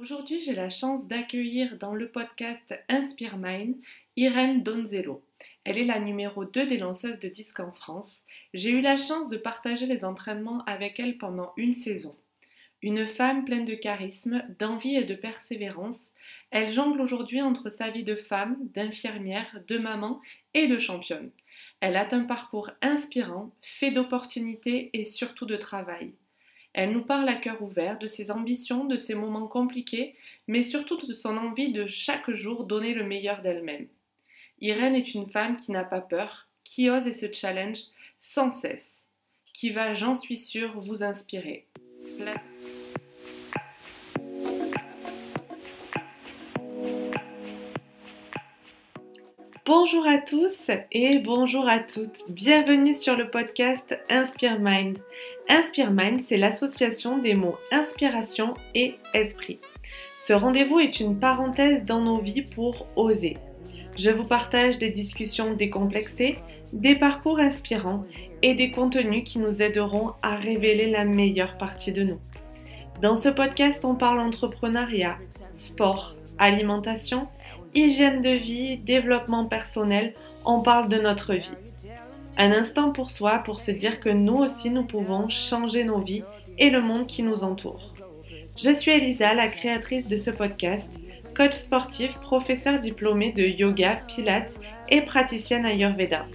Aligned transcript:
Aujourd'hui, 0.00 0.40
j'ai 0.40 0.54
la 0.54 0.70
chance 0.70 1.06
d'accueillir 1.08 1.76
dans 1.76 1.94
le 1.94 2.08
podcast 2.08 2.74
Inspire 2.88 3.36
Mind 3.36 3.76
Irène 4.16 4.62
Donzello. 4.62 5.22
Elle 5.64 5.76
est 5.76 5.84
la 5.84 6.00
numéro 6.00 6.46
2 6.46 6.68
des 6.68 6.78
lanceuses 6.78 7.18
de 7.18 7.28
disques 7.28 7.60
en 7.60 7.70
France. 7.70 8.22
J'ai 8.54 8.70
eu 8.70 8.80
la 8.80 8.96
chance 8.96 9.28
de 9.28 9.36
partager 9.36 9.84
les 9.84 10.06
entraînements 10.06 10.64
avec 10.64 10.98
elle 10.98 11.18
pendant 11.18 11.52
une 11.58 11.74
saison. 11.74 12.16
Une 12.80 13.06
femme 13.06 13.44
pleine 13.44 13.66
de 13.66 13.74
charisme, 13.74 14.42
d'envie 14.58 14.96
et 14.96 15.04
de 15.04 15.14
persévérance, 15.14 16.08
elle 16.50 16.72
jongle 16.72 17.02
aujourd'hui 17.02 17.42
entre 17.42 17.68
sa 17.68 17.90
vie 17.90 18.04
de 18.04 18.16
femme, 18.16 18.56
d'infirmière, 18.72 19.60
de 19.68 19.76
maman 19.76 20.22
et 20.54 20.66
de 20.66 20.78
championne. 20.78 21.30
Elle 21.80 21.98
a 21.98 22.08
un 22.12 22.24
parcours 22.24 22.70
inspirant, 22.80 23.50
fait 23.60 23.90
d'opportunités 23.90 24.88
et 24.94 25.04
surtout 25.04 25.44
de 25.44 25.56
travail. 25.56 26.14
Elle 26.72 26.92
nous 26.92 27.02
parle 27.02 27.28
à 27.28 27.34
cœur 27.34 27.60
ouvert 27.62 27.98
de 27.98 28.06
ses 28.06 28.30
ambitions, 28.30 28.84
de 28.84 28.96
ses 28.96 29.14
moments 29.14 29.48
compliqués, 29.48 30.14
mais 30.46 30.62
surtout 30.62 30.96
de 30.96 31.14
son 31.14 31.36
envie 31.36 31.72
de 31.72 31.86
chaque 31.86 32.30
jour 32.30 32.64
donner 32.64 32.94
le 32.94 33.04
meilleur 33.04 33.42
d'elle-même. 33.42 33.88
Irène 34.60 34.94
est 34.94 35.14
une 35.14 35.28
femme 35.28 35.56
qui 35.56 35.72
n'a 35.72 35.84
pas 35.84 36.00
peur, 36.00 36.48
qui 36.64 36.90
ose 36.90 37.06
et 37.06 37.12
se 37.12 37.32
challenge 37.32 37.80
sans 38.20 38.52
cesse, 38.52 39.04
qui 39.52 39.70
va, 39.70 39.94
j'en 39.94 40.14
suis 40.14 40.36
sûre, 40.36 40.78
vous 40.78 41.02
inspirer. 41.02 41.66
Bonjour 49.72 50.04
à 50.04 50.18
tous 50.18 50.68
et 50.90 51.20
bonjour 51.20 51.68
à 51.68 51.78
toutes. 51.78 52.24
Bienvenue 52.28 52.92
sur 52.92 53.16
le 53.16 53.30
podcast 53.30 54.00
Inspire 54.08 54.58
Mind. 54.58 54.98
Inspire 55.48 55.92
Mind, 55.92 56.22
c'est 56.26 56.38
l'association 56.38 57.18
des 57.18 57.34
mots 57.34 57.54
inspiration 57.70 58.54
et 58.74 58.96
esprit. 59.14 59.60
Ce 60.18 60.32
rendez-vous 60.32 60.80
est 60.80 60.98
une 60.98 61.20
parenthèse 61.20 61.84
dans 61.84 62.00
nos 62.00 62.18
vies 62.18 62.42
pour 62.42 62.88
oser. 62.96 63.36
Je 63.96 64.10
vous 64.10 64.24
partage 64.24 64.78
des 64.78 64.90
discussions 64.90 65.54
décomplexées, 65.54 66.34
des 66.72 66.96
parcours 66.96 67.38
inspirants 67.38 68.04
et 68.42 68.56
des 68.56 68.72
contenus 68.72 69.22
qui 69.24 69.38
nous 69.38 69.62
aideront 69.62 70.14
à 70.22 70.34
révéler 70.34 70.90
la 70.90 71.04
meilleure 71.04 71.58
partie 71.58 71.92
de 71.92 72.02
nous. 72.02 72.18
Dans 73.00 73.14
ce 73.14 73.28
podcast, 73.28 73.84
on 73.84 73.94
parle 73.94 74.18
entrepreneuriat, 74.18 75.16
sport, 75.54 76.16
alimentation, 76.38 77.28
hygiène 77.74 78.20
de 78.20 78.30
vie, 78.30 78.78
développement 78.78 79.46
personnel, 79.46 80.14
on 80.44 80.60
parle 80.60 80.88
de 80.88 80.98
notre 80.98 81.34
vie. 81.34 81.52
Un 82.36 82.52
instant 82.52 82.92
pour 82.92 83.10
soi 83.10 83.40
pour 83.40 83.60
se 83.60 83.70
dire 83.70 84.00
que 84.00 84.08
nous 84.08 84.36
aussi 84.36 84.70
nous 84.70 84.84
pouvons 84.84 85.28
changer 85.28 85.84
nos 85.84 86.00
vies 86.00 86.24
et 86.58 86.70
le 86.70 86.80
monde 86.80 87.06
qui 87.06 87.22
nous 87.22 87.44
entoure. 87.44 87.94
Je 88.58 88.74
suis 88.74 88.90
Elisa, 88.90 89.34
la 89.34 89.48
créatrice 89.48 90.08
de 90.08 90.16
ce 90.16 90.30
podcast, 90.30 90.88
coach 91.36 91.54
sportif, 91.54 92.14
professeur 92.18 92.80
diplômé 92.80 93.32
de 93.32 93.42
yoga, 93.42 93.96
pilates 94.08 94.58
et 94.88 95.02
praticienne 95.02 95.64
Ayurveda. 95.64 96.26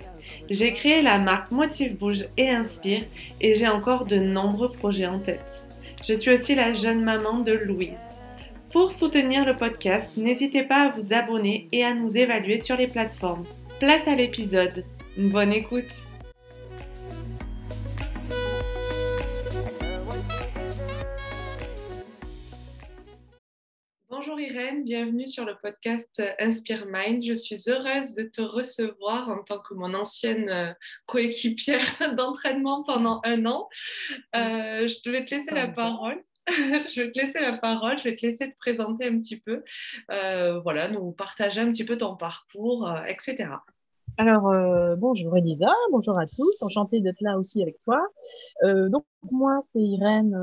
J'ai 0.49 0.73
créé 0.73 1.01
la 1.01 1.17
marque 1.17 1.51
Motive 1.51 1.97
Bouge 1.97 2.27
et 2.37 2.49
Inspire 2.49 3.03
et 3.41 3.55
j'ai 3.55 3.67
encore 3.67 4.05
de 4.05 4.17
nombreux 4.17 4.71
projets 4.71 5.07
en 5.07 5.19
tête. 5.19 5.67
Je 6.03 6.13
suis 6.13 6.31
aussi 6.31 6.55
la 6.55 6.73
jeune 6.73 7.03
maman 7.03 7.39
de 7.39 7.51
Louise. 7.51 8.04
Pour 8.75 8.91
soutenir 8.91 9.45
le 9.45 9.55
podcast, 9.55 10.17
n'hésitez 10.17 10.61
pas 10.61 10.87
à 10.87 10.89
vous 10.89 11.13
abonner 11.13 11.69
et 11.71 11.85
à 11.85 11.93
nous 11.93 12.17
évaluer 12.17 12.59
sur 12.59 12.75
les 12.75 12.87
plateformes. 12.87 13.45
Place 13.79 14.05
à 14.05 14.15
l'épisode. 14.15 14.83
Bonne 15.15 15.53
écoute. 15.53 15.85
Bonjour 24.09 24.37
Irène, 24.41 24.83
bienvenue 24.83 25.25
sur 25.25 25.45
le 25.45 25.55
podcast 25.63 26.21
Inspire 26.37 26.85
Mind. 26.85 27.23
Je 27.23 27.33
suis 27.33 27.69
heureuse 27.69 28.13
de 28.13 28.23
te 28.23 28.41
recevoir 28.41 29.29
en 29.29 29.41
tant 29.41 29.59
que 29.59 29.73
mon 29.73 29.93
ancienne 29.93 30.49
euh, 30.49 30.73
coéquipière 31.05 31.79
d'entraînement 32.17 32.83
pendant 32.83 33.21
un 33.23 33.45
an. 33.45 33.69
Euh, 34.35 34.89
je 34.89 35.09
vais 35.09 35.23
te 35.23 35.33
laisser 35.33 35.51
la 35.51 35.69
parole. 35.69 36.21
je 36.47 37.01
vais 37.01 37.11
te 37.11 37.19
laisser 37.19 37.39
la 37.41 37.57
parole, 37.57 37.97
je 37.97 38.03
vais 38.03 38.15
te 38.15 38.25
laisser 38.25 38.51
te 38.51 38.57
présenter 38.57 39.07
un 39.07 39.17
petit 39.17 39.37
peu, 39.37 39.63
euh, 40.11 40.59
voilà, 40.59 40.89
nous 40.89 41.11
partager 41.11 41.61
un 41.61 41.71
petit 41.71 41.85
peu 41.85 41.97
ton 41.97 42.15
parcours, 42.15 42.87
euh, 42.87 43.03
etc. 43.05 43.49
Alors, 44.17 44.49
euh, 44.49 44.95
bonjour 44.95 45.35
Elisa, 45.35 45.73
bonjour 45.91 46.19
à 46.19 46.27
tous, 46.27 46.61
enchantée 46.61 47.01
d'être 47.01 47.19
là 47.21 47.39
aussi 47.39 47.63
avec 47.63 47.79
toi. 47.79 47.99
donc, 48.63 49.05
moi, 49.31 49.59
c'est 49.63 49.81
Irène 49.81 50.37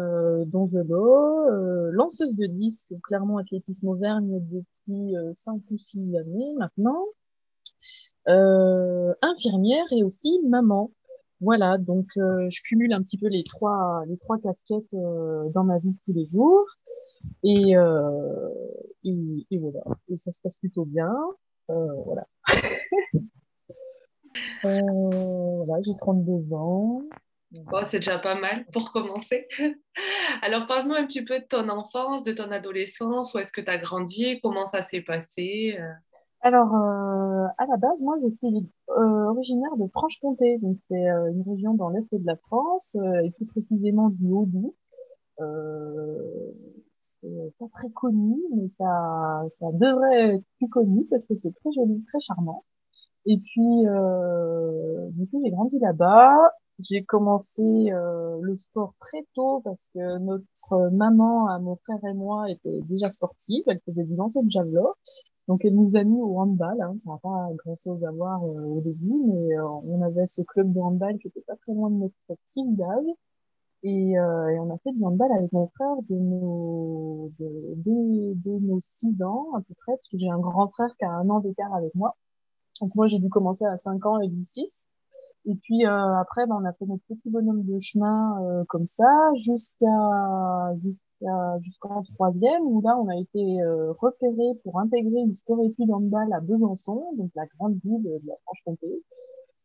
Donzelot, 0.47 1.49
lanceuse 1.93 2.37
de 2.37 2.47
disques 2.47 2.93
Clermont 3.05 3.39
Athlétisme 3.39 3.89
Auvergne 3.89 4.41
depuis 4.51 5.15
5 5.33 5.63
ou 5.71 5.79
6 5.79 6.17
années 6.17 6.53
maintenant, 6.59 7.07
infirmière 8.27 9.87
et 9.93 10.03
aussi 10.03 10.41
maman. 10.49 10.91
Voilà, 11.43 11.77
donc 11.77 12.07
euh, 12.19 12.49
je 12.51 12.63
cumule 12.63 12.93
un 12.93 13.03
petit 13.03 13.19
peu 13.19 13.27
les 13.27 13.43
trois 13.43 14.05
les 14.07 14.17
trois 14.17 14.39
casquettes 14.39 14.95
euh, 14.95 15.49
dans 15.53 15.65
ma 15.65 15.81
vie 15.81 15.97
tous 16.05 16.13
les 16.13 16.25
jours. 16.25 16.65
Et, 17.43 17.77
euh, 17.77 18.49
et, 19.03 19.59
voilà. 19.59 19.81
Et 20.09 20.17
ça 20.19 20.31
se 20.31 20.41
passe 20.41 20.57
plutôt 20.57 20.85
bien. 20.85 21.13
Voilà. 22.05 22.27
J'ai 25.83 25.97
32 25.99 26.55
ans. 26.55 27.03
Bon, 27.51 27.85
c'est 27.85 27.99
déjà 27.99 28.19
pas 28.19 28.35
mal 28.35 28.67
pour 28.73 28.93
commencer. 28.93 29.49
Alors, 30.43 30.67
parle-nous 30.67 30.95
un 30.95 31.07
petit 31.07 31.25
peu 31.25 31.39
de 31.39 31.45
ton 31.45 31.69
enfance, 31.69 32.23
de 32.23 32.33
ton 32.33 32.51
adolescence, 32.51 33.35
où 33.35 33.39
est-ce 33.39 33.53
que 33.53 33.61
tu 33.61 33.71
as 33.71 33.79
grandi, 33.79 34.39
comment 34.43 34.67
ça 34.67 34.83
s'est 34.83 35.01
passé? 35.01 35.79
Alors, 36.43 36.75
euh, 36.75 37.47
à 37.57 37.67
la 37.67 37.77
base, 37.77 38.01
moi, 38.01 38.17
je 38.21 38.29
suis 38.33 38.69
euh, 38.91 39.25
originaire 39.29 39.77
de 39.77 39.87
Franche-Comté, 39.89 40.59
donc 40.59 40.77
c'est 40.89 41.09
euh, 41.09 41.31
une 41.31 41.43
région 41.43 41.75
dans 41.75 41.89
l'est 41.89 42.13
de 42.13 42.27
la 42.27 42.37
France, 42.37 42.97
et 43.25 43.31
plus 43.31 43.47
précisément 43.47 44.11
du 44.11 44.29
Haut-Doubs. 44.33 44.75
c'est 47.01 47.55
pas 47.59 47.67
très 47.73 47.91
connu, 47.91 48.37
mais 48.57 48.69
ça, 48.71 49.45
ça 49.53 49.67
devrait 49.73 50.35
être 50.35 50.45
plus 50.59 50.69
connu 50.69 51.07
parce 51.09 51.27
que 51.27 51.37
c'est 51.37 51.55
très 51.55 51.71
joli, 51.73 52.03
très 52.09 52.19
charmant. 52.21 52.65
Et 53.27 53.39
puis, 53.39 53.85
du 55.13 55.29
coup, 55.29 55.41
j'ai 55.45 55.51
grandi 55.51 55.79
là-bas. 55.79 56.37
J'ai 56.81 57.05
commencé 57.05 57.63
le 57.93 58.57
sport 58.57 58.95
très 58.99 59.25
tôt 59.35 59.61
parce 59.65 59.89
que 59.95 60.19
notre 60.19 60.91
maman, 60.91 61.61
mon 61.61 61.77
frère 61.77 62.05
et 62.05 62.15
moi, 62.15 62.51
était 62.51 62.81
déjà 62.89 63.11
sportive. 63.11 63.63
Elle 63.69 63.81
faisait 63.87 64.05
du 64.05 64.17
lancer 64.17 64.43
de 64.43 64.51
javelot. 64.51 64.95
Donc 65.49 65.65
elle 65.65 65.75
nous 65.75 65.97
a 65.97 66.05
mis 66.05 66.21
au 66.21 66.39
handball, 66.39 66.81
hein, 66.81 66.95
ça 66.99 67.11
n'a 67.11 67.19
pas 67.19 67.49
grand-chose 67.65 68.05
à 68.05 68.11
voir 68.13 68.45
euh, 68.45 68.65
au 68.65 68.81
début, 68.81 69.15
mais 69.27 69.59
euh, 69.59 69.69
on 69.69 70.01
avait 70.03 70.27
ce 70.27 70.43
club 70.43 70.73
de 70.73 70.81
handball 70.81 71.19
qui 71.19 71.29
était 71.29 71.43
pas 71.43 71.57
très 71.57 71.75
loin 71.75 71.91
de 71.91 71.97
notre 71.97 72.15
petit 72.29 72.65
village. 72.65 73.07
Et, 73.85 74.17
euh, 74.19 74.49
et, 74.49 74.61
on 74.61 74.71
a 74.73 74.79
fait 74.79 74.93
du 74.93 75.05
handball 75.05 75.33
avec 75.33 75.53
mon 75.53 75.67
frère 75.75 75.97
de 76.09 76.15
nos, 76.15 77.33
de, 77.41 77.75
de, 78.35 78.59
nos 78.61 78.79
6 78.81 79.21
ans 79.25 79.49
à 79.57 79.61
peu 79.61 79.75
près, 79.75 79.93
parce 79.97 80.09
que 80.09 80.17
j'ai 80.17 80.31
un 80.31 80.39
grand 80.39 80.69
frère 80.69 80.95
qui 80.99 81.05
a 81.05 81.11
un 81.11 81.29
an 81.31 81.41
d'écart 81.41 81.75
avec 81.75 81.93
moi. 81.97 82.17
Donc 82.81 82.95
moi 82.95 83.09
j'ai 83.09 83.19
dû 83.19 83.29
commencer 83.29 83.65
à 83.65 83.77
5 83.77 84.07
ans 84.07 84.21
et 84.21 84.29
lui 84.29 84.45
6. 84.45 84.87
Et 85.47 85.55
puis 85.57 85.85
après, 85.85 86.47
ben, 86.47 86.57
on 86.63 86.65
a 86.65 86.73
fait 86.73 86.87
notre 86.87 87.03
petit 87.09 87.29
bonhomme 87.31 87.65
de 87.65 87.79
chemin 87.81 88.65
comme 88.69 88.87
ça 88.87 89.33
jusqu'à 89.35 89.89
jusqu'en 91.61 92.03
troisième, 92.03 92.63
où 92.63 92.81
là, 92.81 92.97
on 92.99 93.09
a 93.09 93.17
été 93.17 93.63
euh, 93.63 93.93
repéré 93.93 94.55
pour 94.65 94.79
intégrer 94.81 95.21
une 95.21 95.35
sport-étude 95.35 95.91
handball 95.91 96.33
à 96.33 96.41
Besançon, 96.41 97.13
donc 97.17 97.31
la 97.35 97.47
grande 97.59 97.79
ville 97.85 98.03
de 98.03 98.21
la 98.27 98.35
Franche-Comté. 98.45 99.03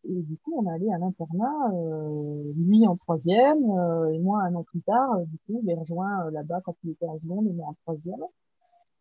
Et 0.06 0.22
du 0.22 0.38
coup, 0.38 0.54
on 0.58 0.68
allé 0.68 0.90
à 0.92 0.98
l'internat, 0.98 1.72
euh, 1.74 2.54
lui 2.56 2.88
en 2.88 2.96
troisième, 2.96 3.70
euh, 3.72 4.14
et 4.14 4.20
moi 4.20 4.42
un 4.44 4.56
an 4.56 4.64
plus 4.64 4.82
tard. 4.82 5.20
du 5.26 5.38
coup, 5.46 5.60
je 5.62 5.68
l'ai 5.68 5.76
rejoint 5.76 6.30
là-bas 6.32 6.62
quand 6.64 6.76
il 6.84 6.92
était 6.92 7.08
en 7.08 7.20
seconde 7.20 7.48
et 7.48 7.54
moi 7.54 7.68
en 7.70 7.76
troisième. 7.84 8.24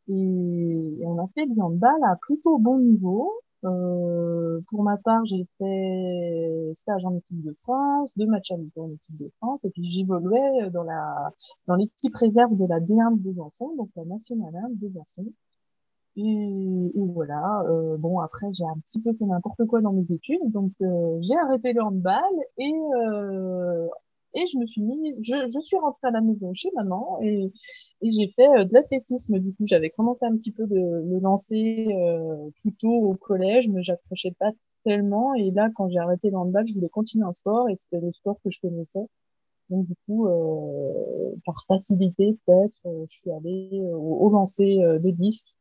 Et, 0.09 0.15
et 0.15 1.07
on 1.07 1.19
a 1.19 1.29
fait 1.35 1.47
du 1.47 1.61
handball 1.61 2.03
à 2.05 2.17
plutôt 2.17 2.59
bon 2.59 2.79
niveau. 2.79 3.33
Euh, 3.65 4.61
pour 4.71 4.83
ma 4.83 4.97
part, 4.99 5.25
j'ai 5.27 5.47
fait 5.59 6.71
stage 6.75 7.05
en 7.07 7.17
équipe 7.17 7.43
de 7.43 7.55
France, 7.63 8.13
deux 8.17 8.27
matchs 8.27 8.53
amicaux 8.53 8.85
en 8.85 8.93
équipe 8.93 9.17
de 9.17 9.31
France, 9.39 9.65
et 9.65 9.71
puis 9.71 9.85
j'évoluais 9.85 10.71
dans 10.71 10.83
la 10.85 11.31
dans 11.67 11.75
l'équipe 11.75 12.15
réserve 12.15 12.57
de 12.57 12.67
la 12.67 12.81
D1 12.81 13.17
de 13.17 13.23
Besançon, 13.23 13.75
donc 13.77 13.91
la 13.97 14.05
nationale 14.05 14.55
1 14.57 14.69
de 14.71 14.75
Besançon. 14.89 15.27
Et, 16.17 16.23
et 16.23 17.07
voilà. 17.13 17.63
Euh, 17.69 17.97
bon, 17.99 18.21
après, 18.21 18.47
j'ai 18.53 18.65
un 18.65 18.79
petit 18.87 19.01
peu 19.01 19.13
fait 19.19 19.27
n'importe 19.27 19.67
quoi 19.67 19.81
dans 19.83 19.93
mes 19.93 20.07
études, 20.11 20.51
donc 20.51 20.73
euh, 20.83 21.19
j'ai 21.23 21.37
arrêté 21.37 21.73
le 21.73 21.83
handball 21.83 22.23
et 22.59 22.73
euh, 22.97 23.87
et 24.37 24.47
je 24.47 24.59
me 24.59 24.67
suis 24.67 24.83
mis, 24.83 25.15
je, 25.23 25.35
je 25.53 25.61
suis 25.61 25.77
rentrée 25.79 26.09
à 26.09 26.11
la 26.11 26.21
maison 26.21 26.53
chez 26.55 26.71
maman 26.77 27.19
et, 27.23 27.51
et 28.03 28.13
j'ai 28.13 28.33
fait 28.37 28.49
euh, 28.49 28.65
de 28.65 28.73
l'athlétisme. 28.73 29.39
Du 29.39 29.53
coup, 29.55 29.65
j'avais 29.67 29.91
commencé 29.91 30.25
un 30.27 30.37
petit 30.37 30.53
peu 30.53 30.67
de 30.67 30.77
le 30.77 31.19
lancer 31.21 31.89
euh, 31.91 32.51
plutôt 32.61 32.93
au 32.93 33.15
collège, 33.15 33.69
mais 33.69 33.83
j'accrochais 33.83 34.35
pas 34.39 34.53
tellement. 34.85 35.35
Et 35.35 35.51
là, 35.51 35.69
quand 35.75 35.89
j'ai 35.89 35.99
arrêté 35.99 36.31
le 36.31 36.37
handball, 36.37 36.67
je 36.69 36.75
voulais 36.75 36.89
continuer 36.89 37.27
un 37.27 37.33
sport 37.33 37.69
et 37.69 37.77
c'était 37.77 38.01
le 38.01 38.13
sport 38.13 38.37
que 38.45 38.51
je 38.51 38.61
connaissais. 38.61 39.07
Donc 39.71 39.87
du 39.87 39.95
coup, 40.07 40.29
euh, 40.29 41.35
par 41.45 41.65
facilité 41.67 42.39
peut-être, 42.47 42.79
euh, 42.87 43.05
je 43.09 43.19
suis 43.19 43.31
allée 43.33 43.71
euh, 43.83 43.97
au, 43.97 44.31
lancer 44.31 44.77
de 44.77 45.11
disques. 45.11 45.57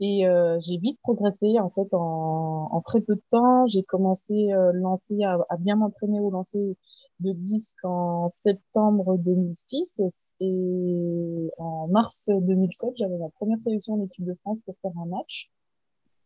Et 0.00 0.24
j'ai 0.60 0.78
vite 0.78 0.98
progressé 1.02 1.60
en 1.60 1.70
fait 1.70 1.92
en, 1.92 2.68
en, 2.72 2.80
très 2.80 3.00
peu 3.00 3.14
de 3.14 3.22
temps. 3.30 3.66
J'ai 3.66 3.82
commencé 3.82 4.52
euh, 4.52 4.72
lancer 4.74 5.22
à, 5.22 5.38
à 5.48 5.56
bien 5.56 5.76
m'entraîner 5.76 6.18
au 6.18 6.30
lancer 6.30 6.76
de 7.20 7.32
disques 7.32 7.84
en 7.84 8.28
septembre 8.28 9.16
2006 9.18 10.00
et 10.40 11.50
en 11.58 11.86
mars 11.88 12.28
2007 12.28 12.90
j'avais 12.96 13.16
ma 13.16 13.28
première 13.28 13.60
sélection 13.60 13.94
en 13.94 14.04
équipe 14.04 14.24
de 14.24 14.34
France 14.34 14.58
pour 14.64 14.74
faire 14.82 14.92
un 15.00 15.06
match. 15.06 15.50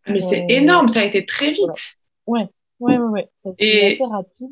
Mais 0.09 0.21
c'est 0.21 0.47
énorme, 0.49 0.89
ça 0.89 1.01
a 1.01 1.05
été 1.05 1.27
très 1.27 1.51
vite. 1.51 1.99
Ouais, 2.27 2.49
ouais, 2.81 2.97
ouais, 2.97 3.09
ouais. 3.09 3.31
Ça 3.37 3.51
a 3.51 3.53
été 3.53 3.95
assez 3.95 4.05
rapide. 4.05 4.51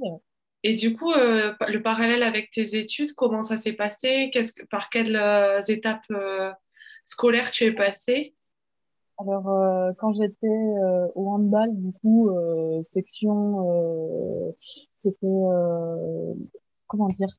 Et 0.67 0.73
du 0.73 0.97
coup, 0.97 1.13
euh, 1.13 1.53
le 1.69 1.83
parallèle 1.83 2.23
avec 2.23 2.51
tes 2.51 2.77
études, 2.77 3.13
comment 3.13 3.43
ça 3.43 3.59
s'est 3.59 3.75
passé? 3.75 4.31
Qu'est-ce 4.33 4.55
que, 4.55 4.65
Par 4.65 4.89
quelles 4.89 5.15
euh, 5.15 5.61
étapes 5.69 6.11
euh, 6.11 6.51
scolaires 7.05 7.51
tu 7.51 7.65
es 7.65 7.73
passé? 7.73 8.35
Alors, 9.19 9.95
quand 9.99 10.13
j'étais 10.15 10.47
au 11.15 11.29
handball, 11.29 11.71
du 11.75 11.93
coup, 11.93 12.31
section, 12.87 14.55
c'était 14.97 15.27
comment 16.87 17.09
dire, 17.09 17.37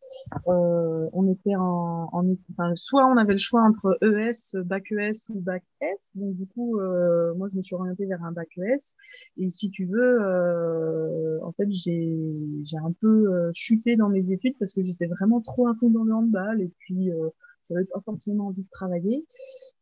euh, 0.47 1.09
on 1.13 1.31
était 1.31 1.55
en, 1.55 2.09
en 2.11 2.25
enfin, 2.51 2.73
soit 2.75 3.05
on 3.05 3.17
avait 3.17 3.33
le 3.33 3.39
choix 3.39 3.61
entre 3.61 3.97
ES, 4.01 4.61
bac 4.63 4.91
ES 4.91 5.13
ou 5.29 5.39
bac 5.39 5.63
S. 5.81 6.11
Donc 6.15 6.35
du 6.35 6.45
coup, 6.47 6.79
euh, 6.79 7.33
moi 7.35 7.47
je 7.47 7.57
me 7.57 7.61
suis 7.63 7.75
orientée 7.75 8.05
vers 8.05 8.23
un 8.23 8.31
bac 8.31 8.49
ES. 8.57 8.93
Et 9.37 9.49
si 9.49 9.69
tu 9.69 9.85
veux, 9.85 10.21
euh, 10.21 11.39
en 11.43 11.51
fait 11.53 11.69
j'ai 11.71 12.15
j'ai 12.63 12.77
un 12.77 12.93
peu 13.01 13.33
euh, 13.33 13.51
chuté 13.53 13.95
dans 13.95 14.09
mes 14.09 14.31
études 14.31 14.55
parce 14.59 14.73
que 14.73 14.83
j'étais 14.83 15.07
vraiment 15.07 15.41
trop 15.41 15.67
à 15.67 15.75
fond 15.79 15.89
dans 15.89 16.03
le 16.03 16.13
handball 16.13 16.61
et 16.61 16.71
puis 16.79 17.11
euh, 17.11 17.29
j'avais 17.69 17.85
pas 17.85 18.01
forcément 18.03 18.47
envie 18.47 18.63
de 18.63 18.69
travailler. 18.71 19.25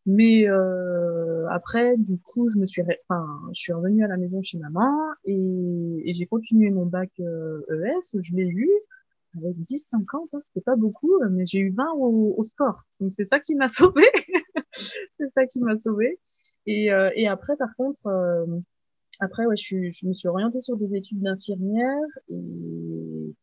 Mais 0.06 0.50
euh, 0.50 1.48
après, 1.50 1.96
du 1.98 2.20
coup, 2.20 2.50
je 2.50 2.60
me 2.60 2.66
suis, 2.66 2.82
enfin, 3.08 3.26
je 3.54 3.62
suis 3.62 3.74
revenue 3.74 4.04
à 4.04 4.08
la 4.08 4.18
maison 4.18 4.42
chez 4.42 4.58
maman 4.58 4.92
et, 5.24 6.02
et 6.06 6.14
j'ai 6.14 6.26
continué 6.26 6.72
mon 6.72 6.86
bac 6.86 7.10
ES. 7.20 7.24
E 7.24 8.20
je 8.20 8.36
l'ai 8.36 8.48
eu 8.48 8.70
avec 9.38 9.60
10, 9.60 9.88
50, 9.90 10.34
hein, 10.34 10.40
c'était 10.42 10.62
pas 10.62 10.76
beaucoup, 10.76 11.16
euh, 11.22 11.30
mais 11.32 11.46
j'ai 11.46 11.60
eu 11.60 11.72
20 11.72 11.94
au, 11.96 12.36
au 12.38 12.44
sport. 12.44 12.84
Donc 13.00 13.12
c'est 13.12 13.24
ça 13.24 13.40
qui 13.40 13.56
m'a 13.56 13.68
sauvé. 13.68 14.04
c'est 15.20 15.32
ça 15.32 15.46
qui 15.46 15.60
m'a 15.60 15.78
sauvé. 15.78 16.20
Et, 16.66 16.92
euh, 16.92 17.10
et 17.16 17.28
après, 17.28 17.56
par 17.58 17.76
contre, 17.76 18.06
euh, 18.08 18.46
après, 19.20 19.46
ouais, 19.46 19.56
je, 19.58 19.92
je 19.92 20.08
me 20.08 20.14
suis 20.14 20.28
orientée 20.28 20.62
sur 20.62 20.78
des 20.78 20.96
études 20.96 21.22
d'infirmière 21.22 22.02
et, 22.30 23.36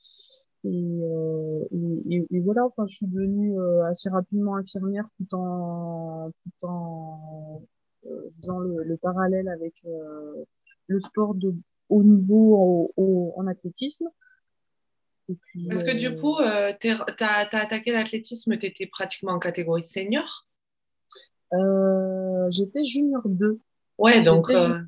et, 0.65 1.01
euh, 1.03 1.65
et, 2.11 2.27
et, 2.31 2.41
voilà, 2.41 2.67
enfin, 2.67 2.87
je 2.87 2.97
suis 2.97 3.07
devenue 3.07 3.57
assez 3.91 4.09
rapidement 4.09 4.57
infirmière 4.57 5.07
tout 5.17 5.35
en, 5.35 6.31
tout 6.31 6.67
en 6.67 7.62
faisant 8.03 8.59
le, 8.59 8.85
le, 8.85 8.97
parallèle 8.97 9.49
avec 9.49 9.75
le 10.87 11.01
sport 11.01 11.35
de 11.35 11.55
haut 11.89 12.03
niveau 12.03 12.93
au, 12.97 13.33
en 13.37 13.47
athlétisme. 13.47 14.09
Parce 15.69 15.85
que 15.85 15.97
du 15.97 16.09
euh, 16.09 16.21
coup, 16.21 16.37
euh, 16.39 16.73
tu 16.81 16.89
as, 16.89 17.49
attaqué 17.53 17.93
l'athlétisme, 17.93 18.57
tu 18.57 18.67
étais 18.67 18.87
pratiquement 18.87 19.33
en 19.33 19.39
catégorie 19.39 19.85
senior? 19.85 20.47
Euh, 21.53 22.49
J'étais 22.51 22.85
junior 22.85 23.23
2. 23.25 23.61
Ouais, 24.00 24.23
donc. 24.23 24.49
Junior 24.49 24.85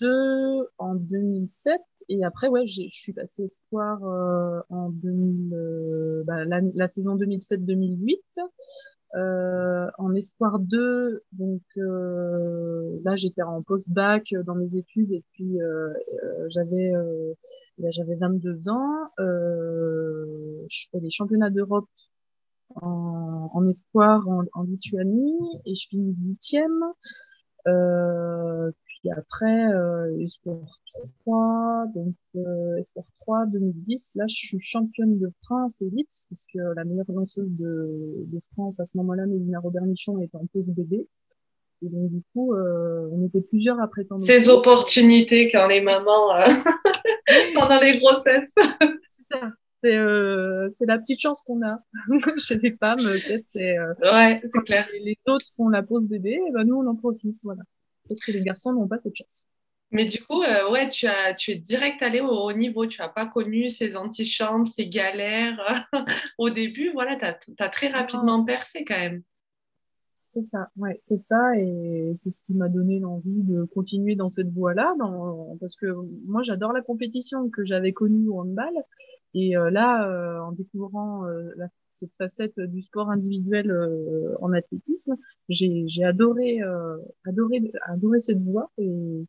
2 0.00 0.68
en 0.76 0.94
2007. 0.94 1.80
Et 2.10 2.22
après, 2.24 2.48
ouais, 2.48 2.66
je 2.66 2.82
suis 2.88 3.14
passée 3.14 3.44
espoir 3.44 4.02
en 4.68 4.90
2000, 4.90 6.24
bah, 6.26 6.44
la, 6.44 6.60
la, 6.74 6.88
saison 6.88 7.16
2007-2008. 7.16 8.18
Euh, 9.14 9.88
en 9.98 10.14
espoir 10.14 10.58
2, 10.58 11.22
donc 11.32 11.62
euh, 11.78 12.98
là 13.02 13.16
j'étais 13.16 13.42
en 13.42 13.62
post-bac 13.62 14.34
dans 14.44 14.54
mes 14.54 14.76
études 14.76 15.10
et 15.12 15.22
puis 15.32 15.62
euh, 15.62 15.90
j'avais 16.48 16.92
j'avais 17.78 18.16
22 18.16 18.68
ans. 18.68 19.08
je 19.18 20.88
fais 20.90 21.00
les 21.00 21.08
championnats 21.08 21.50
d'Europe 21.50 21.88
en, 22.74 23.48
en, 23.54 23.68
espoir 23.68 24.28
en, 24.28 24.44
en, 24.52 24.62
Lituanie 24.64 25.38
et 25.64 25.74
je 25.74 25.88
finis 25.88 26.14
huitième. 26.22 26.84
Euh, 27.66 28.70
puis 28.84 29.10
après, 29.10 29.66
euh, 29.68 30.16
Esport 30.20 30.80
3, 31.20 31.86
donc 31.94 32.14
euh, 32.36 32.76
Esport 32.76 33.06
3 33.20 33.46
2010, 33.46 34.12
là 34.14 34.24
je 34.28 34.34
suis 34.34 34.60
championne 34.60 35.18
de 35.18 35.30
France 35.42 35.82
élite, 35.82 36.10
puisque 36.26 36.54
la 36.54 36.84
meilleure 36.84 37.10
lanceuse 37.12 37.50
de, 37.50 38.24
de 38.26 38.40
France 38.52 38.80
à 38.80 38.84
ce 38.84 38.96
moment-là, 38.98 39.26
Mélina 39.26 39.58
Robert-Michon, 39.60 40.20
était 40.20 40.36
en 40.36 40.46
pause 40.46 40.66
bébé. 40.66 41.06
Et 41.82 41.88
donc 41.88 42.10
du 42.10 42.22
coup, 42.32 42.54
euh, 42.54 43.08
on 43.12 43.26
était 43.26 43.42
plusieurs 43.42 43.80
à 43.80 43.88
prétendre. 43.88 44.24
Ces 44.24 44.48
opportunités 44.48 45.50
quand 45.50 45.66
les 45.66 45.80
mamans, 45.80 46.34
euh, 46.34 46.44
pendant 47.54 47.80
les 47.80 47.98
grossesses. 47.98 48.50
C'est 49.86 49.96
euh, 49.96 50.68
c'est 50.70 50.86
la 50.86 50.98
petite 50.98 51.20
chance 51.20 51.42
qu'on 51.42 51.62
a 51.62 51.80
chez 52.38 52.58
les 52.58 52.72
femmes 52.72 52.98
peut-être 52.98 53.46
c'est 53.46 53.78
euh, 53.78 53.94
ouais 54.02 54.42
c'est 54.42 54.62
clair 54.64 54.88
les 54.92 55.16
autres 55.26 55.46
font 55.56 55.68
la 55.68 55.82
pause 55.82 56.04
bébé 56.04 56.40
et 56.46 56.52
ben 56.52 56.64
nous 56.64 56.76
on 56.76 56.86
en 56.86 56.96
profite 56.96 57.38
voilà 57.44 57.62
peut-être 58.04 58.24
que 58.24 58.32
les 58.32 58.42
garçons 58.42 58.72
n'ont 58.72 58.88
pas 58.88 58.98
cette 58.98 59.14
chance 59.14 59.46
mais 59.92 60.04
du 60.04 60.20
coup, 60.20 60.42
euh, 60.42 60.68
ouais, 60.72 60.88
tu, 60.88 61.06
as, 61.06 61.32
tu 61.32 61.52
es 61.52 61.54
direct 61.54 62.02
allé 62.02 62.20
au 62.20 62.28
haut 62.28 62.52
niveau. 62.52 62.86
Tu 62.86 63.00
n'as 63.00 63.08
pas 63.08 63.24
connu 63.24 63.68
ces 63.68 63.96
antichambres, 63.96 64.66
ces 64.66 64.88
galères 64.88 65.88
au 66.38 66.50
début. 66.50 66.90
Voilà, 66.92 67.14
tu 67.14 67.24
as, 67.24 67.38
as, 67.64 67.68
très 67.68 67.86
rapidement 67.86 68.44
percé 68.44 68.84
quand 68.84 68.98
même. 68.98 69.22
C'est 70.16 70.42
ça, 70.42 70.68
ouais, 70.76 70.98
c'est 71.00 71.18
ça. 71.18 71.56
Et 71.56 72.12
c'est 72.14 72.30
ce 72.30 72.42
qui 72.42 72.52
m'a 72.52 72.68
donné 72.68 72.98
l'envie 72.98 73.42
de 73.42 73.64
continuer 73.64 74.16
dans 74.16 74.28
cette 74.28 74.52
voie-là. 74.52 74.94
Dans... 74.98 75.56
Parce 75.60 75.76
que 75.76 75.86
moi, 76.26 76.42
j'adore 76.42 76.72
la 76.72 76.82
compétition 76.82 77.48
que 77.48 77.64
j'avais 77.64 77.92
connue 77.92 78.28
au 78.28 78.40
handball. 78.40 78.74
Et 79.36 79.54
euh, 79.54 79.70
là, 79.70 80.08
euh, 80.08 80.40
en 80.40 80.52
découvrant 80.52 81.26
euh, 81.26 81.50
cette 81.90 82.14
facette 82.14 82.58
du 82.58 82.80
sport 82.80 83.10
individuel 83.10 83.70
en 84.40 84.50
athlétisme, 84.52 85.14
j'ai 85.50 86.04
adoré, 86.04 86.60
adoré, 87.26 87.70
adoré 87.82 88.20
cette 88.20 88.42
voie 88.42 88.70
et, 88.78 89.26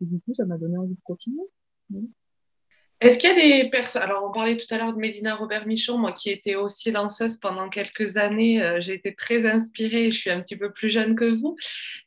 du 0.00 0.20
coup, 0.20 0.32
ça 0.32 0.46
m'a 0.46 0.58
donné 0.58 0.78
envie 0.78 0.94
de 0.94 1.00
continuer. 1.02 1.42
Est-ce 3.00 3.16
qu'il 3.18 3.30
y 3.30 3.32
a 3.32 3.62
des 3.62 3.70
personnes, 3.70 4.02
alors 4.02 4.24
on 4.28 4.32
parlait 4.32 4.56
tout 4.56 4.66
à 4.74 4.76
l'heure 4.76 4.92
de 4.92 4.98
Mélina 4.98 5.36
Robert-Michon, 5.36 5.98
moi 5.98 6.10
qui 6.12 6.30
étais 6.30 6.56
aussi 6.56 6.90
lanceuse 6.90 7.36
pendant 7.36 7.68
quelques 7.68 8.16
années, 8.16 8.60
euh, 8.60 8.80
j'ai 8.80 8.94
été 8.94 9.14
très 9.14 9.48
inspirée, 9.48 10.10
je 10.10 10.18
suis 10.18 10.30
un 10.30 10.40
petit 10.40 10.56
peu 10.56 10.72
plus 10.72 10.90
jeune 10.90 11.14
que 11.14 11.24
vous, 11.40 11.54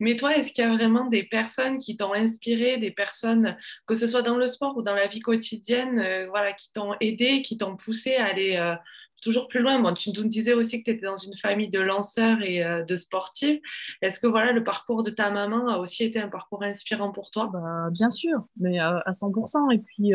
mais 0.01 0.17
toi, 0.17 0.35
est-ce 0.35 0.51
qu'il 0.51 0.65
y 0.65 0.67
a 0.67 0.75
vraiment 0.75 1.05
des 1.05 1.23
personnes 1.23 1.77
qui 1.77 1.95
t'ont 1.95 2.13
inspiré, 2.13 2.75
des 2.75 2.91
personnes, 2.91 3.57
que 3.87 3.95
ce 3.95 4.05
soit 4.05 4.21
dans 4.21 4.35
le 4.35 4.49
sport 4.49 4.75
ou 4.75 4.81
dans 4.81 4.93
la 4.93 5.07
vie 5.07 5.21
quotidienne, 5.21 5.97
euh, 5.97 6.27
voilà, 6.27 6.51
qui 6.51 6.73
t'ont 6.73 6.93
aidé, 6.99 7.41
qui 7.41 7.57
t'ont 7.57 7.77
poussé 7.77 8.15
à 8.17 8.25
aller 8.25 8.57
euh, 8.57 8.75
toujours 9.21 9.47
plus 9.47 9.61
loin? 9.61 9.77
Moi, 9.79 9.93
Tu 9.93 10.09
nous 10.11 10.25
disais 10.27 10.53
aussi 10.53 10.83
que 10.83 10.91
tu 10.91 10.97
étais 10.97 11.05
dans 11.05 11.15
une 11.15 11.37
famille 11.37 11.69
de 11.69 11.79
lanceurs 11.79 12.41
et 12.41 12.61
de 12.85 12.95
sportifs. 12.97 13.61
Est-ce 14.01 14.19
que 14.19 14.27
voilà, 14.27 14.51
le 14.51 14.63
parcours 14.63 15.03
de 15.03 15.11
ta 15.11 15.29
maman 15.29 15.69
a 15.69 15.77
aussi 15.77 16.03
été 16.03 16.19
un 16.19 16.27
parcours 16.27 16.63
inspirant 16.63 17.11
pour 17.11 17.29
toi? 17.31 17.49
Bah, 17.53 17.89
Bien 17.91 18.09
sûr, 18.09 18.45
mais 18.59 18.79
à 18.79 19.13
100%. 19.13 19.69
Et 19.71 19.79
puis 19.79 20.13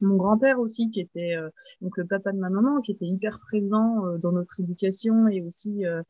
mon 0.00 0.16
grand-père 0.16 0.58
aussi 0.58 0.90
qui 0.90 1.00
était 1.00 1.36
euh, 1.36 1.50
donc 1.80 1.96
le 1.96 2.06
papa 2.06 2.32
de 2.32 2.38
ma 2.38 2.50
maman 2.50 2.80
qui 2.80 2.92
était 2.92 3.06
hyper 3.06 3.38
présent 3.40 4.06
euh, 4.06 4.18
dans 4.18 4.32
notre 4.32 4.60
éducation 4.60 5.28
et 5.28 5.42
aussi 5.42 5.84
euh, 5.86 6.02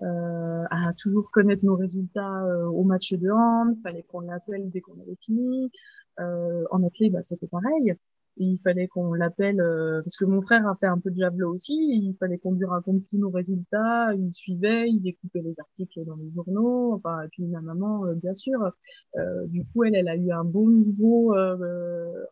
à 0.00 0.92
toujours 0.98 1.30
connaître 1.30 1.64
nos 1.64 1.76
résultats 1.76 2.44
au 2.68 2.84
match 2.84 3.12
de 3.12 3.30
hand. 3.30 3.76
Fallait 3.82 4.02
qu'on 4.02 4.20
l'appelle 4.20 4.70
dès 4.70 4.80
qu'on 4.80 5.00
avait 5.00 5.18
fini. 5.20 5.70
En 6.18 6.82
athlète 6.84 7.12
bah 7.12 7.22
c'était 7.22 7.48
pareil 7.48 7.94
il 8.36 8.58
fallait 8.62 8.88
qu'on 8.88 9.14
l'appelle 9.14 9.60
euh, 9.60 10.02
parce 10.02 10.16
que 10.16 10.24
mon 10.24 10.42
frère 10.42 10.66
a 10.66 10.76
fait 10.76 10.86
un 10.86 10.98
peu 10.98 11.10
de 11.10 11.18
javelot 11.18 11.54
aussi. 11.54 11.74
Il 11.74 12.16
fallait 12.18 12.38
qu'on 12.38 12.52
lui 12.52 12.64
raconte 12.64 13.02
tous 13.10 13.18
nos 13.18 13.30
résultats. 13.30 14.12
Il 14.14 14.32
suivait, 14.32 14.88
il 14.88 15.00
découpait 15.00 15.42
les 15.42 15.60
articles 15.60 16.04
dans 16.04 16.16
les 16.16 16.30
journaux. 16.32 16.94
Enfin, 16.94 17.22
et 17.22 17.28
puis 17.28 17.44
ma 17.46 17.60
maman, 17.60 18.06
euh, 18.06 18.14
bien 18.14 18.34
sûr. 18.34 18.72
Euh, 19.16 19.46
du 19.46 19.64
coup, 19.66 19.84
elle, 19.84 19.94
elle 19.94 20.08
a 20.08 20.16
eu 20.16 20.30
un 20.32 20.44
bon 20.44 20.70
niveau 20.70 21.34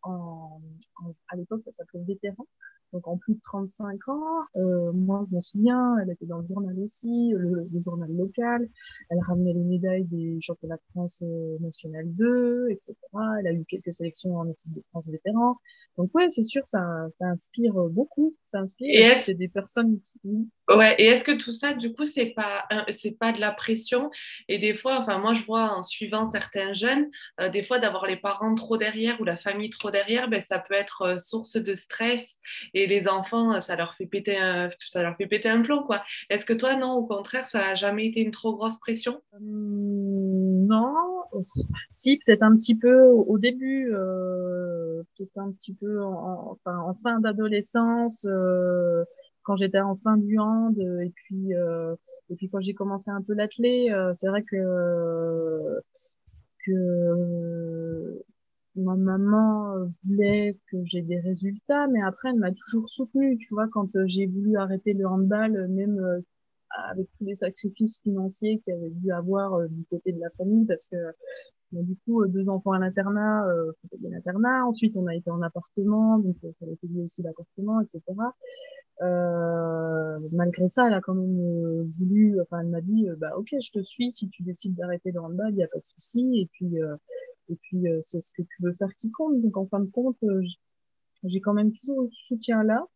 en, 0.03 0.61
en, 0.97 1.15
à 1.29 1.37
l'époque, 1.37 1.63
ça 1.63 1.73
s'appelait 1.73 2.03
vétéran 2.05 2.47
donc 2.93 3.09
en 3.09 3.17
plus 3.17 3.35
de 3.35 3.41
35 3.43 4.09
ans. 4.09 4.23
Euh, 4.57 4.93
moi, 4.93 5.25
je 5.29 5.35
m'en 5.35 5.41
souviens, 5.41 5.97
elle 6.03 6.11
était 6.11 6.27
dans 6.27 6.39
le 6.39 6.47
journal 6.47 6.79
aussi, 6.81 7.33
le, 7.37 7.69
journal 7.81 8.11
local. 8.15 8.69
Elle 9.11 9.21
ramenait 9.21 9.53
les 9.53 9.65
médailles 9.65 10.05
des 10.05 10.39
championnats 10.41 10.77
de 10.77 10.91
France 10.91 11.23
euh, 11.23 11.57
national 11.61 12.05
2, 12.15 12.69
etc. 12.71 12.95
Elle 13.41 13.47
a 13.47 13.53
eu 13.53 13.65
quelques 13.65 13.93
sélections 13.93 14.37
en 14.37 14.49
équipe 14.49 14.73
de 14.73 14.83
France 14.91 15.09
vétérans. 15.09 15.59
Donc 15.97 16.11
ouais, 16.15 16.29
c'est 16.31 16.43
sûr, 16.43 16.67
ça, 16.67 17.09
ça 17.19 17.27
inspire 17.27 17.75
beaucoup. 17.91 18.35
Ça 18.47 18.61
inspire. 18.61 18.89
Et 18.89 19.07
est-ce 19.07 19.33
des 19.33 19.49
personnes 19.49 20.01
qui... 20.01 20.51
Ouais, 20.69 20.95
et 20.99 21.07
est-ce 21.07 21.25
que 21.25 21.33
tout 21.33 21.51
ça, 21.51 21.75
du 21.75 21.93
coup, 21.93 22.05
c'est 22.05 22.27
pas 22.37 22.67
c'est 22.89 23.19
pas 23.19 23.33
de 23.33 23.41
la 23.41 23.51
pression? 23.51 24.11
Et 24.49 24.59
des 24.59 24.75
fois, 24.75 25.01
enfin, 25.01 25.19
moi, 25.19 25.35
je 25.35 25.45
vois 25.45 25.77
en 25.77 25.83
suivant 25.83 26.29
certains 26.29 26.73
jeunes, 26.73 27.11
euh, 27.41 27.49
des 27.49 27.63
fois, 27.63 27.81
d'avoir 27.81 28.07
les 28.07 28.17
parents 28.17 28.55
trop 28.55 28.77
derrière 28.77 29.21
ou 29.21 29.25
la 29.25 29.37
famille 29.37 29.71
trop 29.71 29.91
derrière, 29.91 30.29
ben, 30.29 30.41
ça 30.41 30.61
peut 30.61 30.75
être 30.75 31.03
euh, 31.03 31.19
source 31.19 31.57
de 31.57 31.75
stress. 31.75 32.39
Et 32.75 32.87
les 32.87 33.09
enfants, 33.09 33.61
ça 33.61 33.75
leur 33.77 33.95
fait 33.97 34.07
péter 34.07 34.39
un, 34.39 34.69
ça 34.87 35.03
leur 35.03 35.17
fait 35.17 35.27
péter 35.27 35.49
un 35.49 35.63
plomb, 35.63 35.83
quoi. 35.83 36.01
Est-ce 36.31 36.47
que 36.47 36.53
toi, 36.53 36.77
non, 36.77 36.93
au 36.93 37.07
contraire, 37.07 37.49
ça 37.49 37.71
a 37.71 37.75
jamais 37.75 38.07
été 38.07 38.21
une 38.21 38.31
trop 38.31 38.55
grosse 38.55 38.79
pression? 38.79 39.21
Hum, 39.35 40.67
Non, 40.69 40.95
si 41.91 42.19
peut-être 42.19 42.43
un 42.43 42.57
petit 42.57 42.75
peu 42.77 43.03
au 43.07 43.39
début, 43.39 43.93
euh, 43.93 45.03
peut-être 45.17 45.39
un 45.39 45.53
petit 45.53 45.75
peu 45.75 46.03
en, 46.03 46.59
fin 47.03 47.21
d'adolescence. 47.21 48.25
Euh, 48.29 49.05
quand 49.43 49.57
j'étais 49.57 49.81
en 49.81 49.97
fin 49.97 50.17
du 50.17 50.39
hand 50.39 50.79
et 50.79 51.11
puis 51.11 51.55
euh, 51.55 51.95
et 52.31 52.37
puis 52.37 52.49
quand 52.49 52.61
j'ai 52.61 52.75
commencé 52.75 53.11
un 53.11 53.23
peu 53.23 53.35
l'athlé, 53.35 53.91
euh, 53.91 54.13
c'est 54.17 54.29
vrai 54.29 54.43
que 54.43 55.81
que 56.67 58.23
ma 58.77 58.97
maman 58.97 59.87
voulait 60.05 60.59
que 60.71 60.79
j'ai 60.85 61.03
des 61.03 61.21
résultats, 61.21 61.87
mais 61.89 62.03
après 62.03 62.31
elle 62.31 62.39
m'a 62.39 62.53
toujours 62.53 62.89
soutenue. 62.89 63.37
Tu 63.39 63.49
vois, 63.55 63.69
quand 63.69 63.91
j'ai 64.07 64.27
voulu 64.27 64.57
arrêter 64.57 64.93
le 64.95 65.07
handball, 65.07 65.69
même 65.69 66.23
avec 66.89 67.09
tous 67.19 67.25
les 67.25 67.35
sacrifices 67.35 68.01
financiers 68.03 68.61
qu'il 68.61 68.75
y 68.75 68.77
avait 68.77 68.91
dû 68.91 69.13
avoir 69.13 69.69
du 69.69 69.85
côté 69.91 70.13
de 70.13 70.21
la 70.21 70.31
famille, 70.31 70.65
parce 70.67 70.87
que 70.87 70.97
du 71.81 71.97
coup, 72.05 72.27
deux 72.27 72.49
enfants 72.49 72.73
à 72.73 72.79
l'internat, 72.79 73.47
euh, 73.49 73.73
l'internat. 74.03 74.67
Ensuite, 74.67 74.97
on 74.97 75.07
a 75.07 75.15
été 75.15 75.31
en 75.31 75.41
appartement, 75.43 76.19
donc 76.19 76.37
il 76.43 76.53
fallait 76.61 76.77
payer 76.77 77.03
aussi 77.03 77.23
l'appartement, 77.23 77.81
etc. 77.81 78.03
Euh, 79.03 80.19
malgré 80.31 80.69
ça, 80.69 80.87
elle 80.87 80.95
a 80.95 81.01
quand 81.01 81.15
même 81.15 81.39
euh, 81.41 81.85
voulu, 81.99 82.41
enfin, 82.41 82.61
elle 82.61 82.69
m'a 82.69 82.81
dit, 82.81 83.09
euh, 83.09 83.17
bah, 83.17 83.33
ok, 83.37 83.49
je 83.61 83.71
te 83.73 83.83
suis, 83.83 84.11
si 84.11 84.29
tu 84.29 84.43
décides 84.43 84.75
d'arrêter 84.75 85.11
le 85.11 85.21
handball, 85.21 85.51
il 85.51 85.57
n'y 85.57 85.65
a 85.65 85.69
pas 85.69 85.79
de 85.79 85.85
souci. 85.85 86.41
Et 86.41 86.49
puis, 86.53 86.77
et 87.49 87.57
puis, 87.57 87.85
c'est 88.03 88.21
ce 88.21 88.33
que 88.33 88.43
tu 88.43 88.63
veux 88.63 88.75
faire 88.75 88.95
qui 88.97 89.11
compte. 89.11 89.41
Donc, 89.43 89.57
en 89.57 89.67
fin 89.67 89.81
de 89.81 89.91
compte, 89.91 90.19
j'ai 91.25 91.41
quand 91.41 91.55
même 91.55 91.73
toujours 91.73 92.05
eu 92.05 92.11
ce 92.13 92.27
soutien-là. 92.29 92.87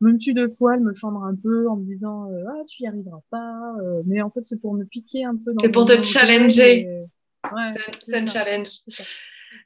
Même 0.00 0.20
si 0.20 0.32
deux 0.32 0.46
fois, 0.46 0.76
elle 0.76 0.82
me 0.82 0.92
chambre 0.92 1.24
un 1.24 1.34
peu 1.34 1.68
en 1.68 1.76
me 1.76 1.84
disant, 1.84 2.30
ah, 2.48 2.62
tu 2.68 2.84
y 2.84 2.86
arriveras 2.86 3.20
pas. 3.30 3.74
mais 4.06 4.22
en 4.22 4.30
fait, 4.30 4.44
c'est 4.44 4.60
pour 4.60 4.74
me 4.74 4.84
piquer 4.84 5.24
un 5.24 5.36
peu. 5.36 5.52
C'est 5.60 5.70
pour 5.70 5.86
te 5.86 6.00
challenger. 6.02 7.04
Ouais, 7.52 7.74
c'est 8.04 8.16
un, 8.16 8.26
challenge. 8.26 8.80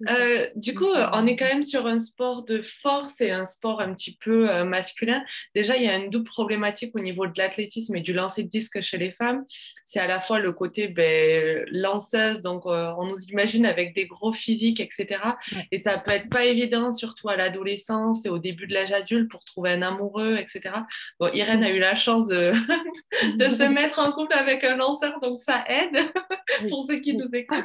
Euh, 0.08 0.48
du 0.56 0.74
coup, 0.74 0.88
on 1.12 1.26
est 1.26 1.36
quand 1.36 1.46
même 1.46 1.62
sur 1.62 1.86
un 1.86 1.98
sport 1.98 2.44
de 2.44 2.62
force 2.62 3.20
et 3.20 3.30
un 3.30 3.44
sport 3.44 3.80
un 3.80 3.92
petit 3.94 4.16
peu 4.16 4.50
euh, 4.50 4.64
masculin. 4.64 5.22
Déjà, 5.54 5.76
il 5.76 5.84
y 5.84 5.88
a 5.88 5.96
une 5.96 6.10
double 6.10 6.24
problématique 6.24 6.94
au 6.94 7.00
niveau 7.00 7.26
de 7.26 7.32
l'athlétisme 7.36 7.94
et 7.96 8.00
du 8.00 8.12
lancer 8.12 8.42
de 8.42 8.48
disque 8.48 8.80
chez 8.82 8.98
les 8.98 9.12
femmes. 9.12 9.44
C'est 9.86 10.00
à 10.00 10.06
la 10.06 10.20
fois 10.20 10.38
le 10.38 10.52
côté 10.52 10.88
ben, 10.88 11.64
lanceuse, 11.70 12.40
donc 12.40 12.64
euh, 12.66 12.92
on 12.98 13.06
nous 13.06 13.22
imagine 13.28 13.66
avec 13.66 13.94
des 13.94 14.06
gros 14.06 14.32
physiques, 14.32 14.80
etc. 14.80 15.20
Et 15.70 15.78
ça 15.78 15.98
peut 15.98 16.14
être 16.14 16.28
pas 16.28 16.44
évident, 16.44 16.92
surtout 16.92 17.28
à 17.28 17.36
l'adolescence 17.36 18.24
et 18.24 18.28
au 18.28 18.38
début 18.38 18.66
de 18.66 18.74
l'âge 18.74 18.92
adulte, 18.92 19.30
pour 19.30 19.44
trouver 19.44 19.70
un 19.70 19.82
amoureux, 19.82 20.36
etc. 20.36 20.74
Bon, 21.20 21.30
Irène 21.32 21.62
a 21.62 21.70
eu 21.70 21.78
la 21.78 21.94
chance 21.94 22.28
de, 22.28 22.52
de 23.36 23.44
se 23.44 23.68
mettre 23.68 23.98
en 23.98 24.12
couple 24.12 24.34
avec 24.34 24.64
un 24.64 24.76
lanceur, 24.76 25.20
donc 25.20 25.38
ça 25.38 25.64
aide 25.68 25.98
pour 26.68 26.86
ceux 26.86 27.00
qui 27.00 27.14
nous 27.14 27.28
écoutent. 27.34 27.64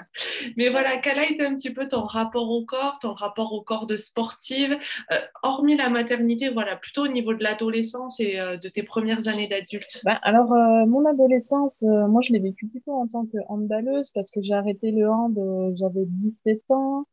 Mais 0.55 0.69
voilà, 0.69 0.97
quel 0.97 1.19
a 1.19 1.29
été 1.29 1.45
un 1.45 1.55
petit 1.55 1.71
peu 1.71 1.88
ton 1.88 2.07
rapport 2.08 2.50
au 2.50 2.66
corps, 2.66 2.98
ton 3.00 3.14
rapport 3.14 3.54
au 3.54 3.62
corps 3.62 3.86
de 3.86 3.96
sportive, 3.96 4.78
euh, 5.12 5.16
hormis 5.44 5.78
la 5.78 5.90
maternité, 5.90 6.50
voilà, 6.50 6.76
plutôt 6.76 7.04
au 7.04 7.08
niveau 7.08 7.34
de 7.34 7.44
l'adolescence 7.44 8.20
et 8.20 8.40
euh, 8.40 8.58
de 8.58 8.70
tes 8.70 8.84
premières 8.84 9.28
années 9.28 9.48
d'adulte 9.48 10.02
ben, 10.06 10.18
Alors, 10.24 10.54
euh, 10.54 10.86
mon 10.86 11.06
adolescence, 11.06 11.84
moi, 11.84 12.22
je 12.22 12.34
l'ai 12.34 12.40
vécu 12.40 12.68
plutôt 12.68 12.94
en 12.94 13.08
tant 13.08 13.26
que 13.26 13.38
handballeuse 13.48 14.12
parce 14.14 14.32
que 14.32 14.42
j'ai 14.42 14.54
arrêté 14.54 14.92
le 14.92 15.10
hand, 15.10 15.38
j'avais 15.76 16.06
17 16.06 16.64
ans. 16.70 17.06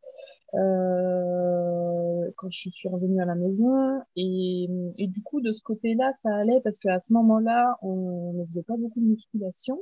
quand 2.36 2.48
je 2.48 2.70
suis 2.70 2.88
revenue 2.88 3.20
à 3.20 3.26
la 3.26 3.34
maison 3.34 4.00
et, 4.16 4.68
et 4.98 5.06
du 5.08 5.20
coup 5.22 5.40
de 5.40 5.52
ce 5.52 5.60
côté-là 5.62 6.12
ça 6.16 6.32
allait 6.32 6.60
parce 6.62 6.78
qu'à 6.78 7.00
ce 7.00 7.12
moment-là 7.12 7.76
on 7.82 8.32
ne 8.34 8.44
faisait 8.46 8.62
pas 8.62 8.76
beaucoup 8.76 9.00
de 9.00 9.06
musculation 9.06 9.80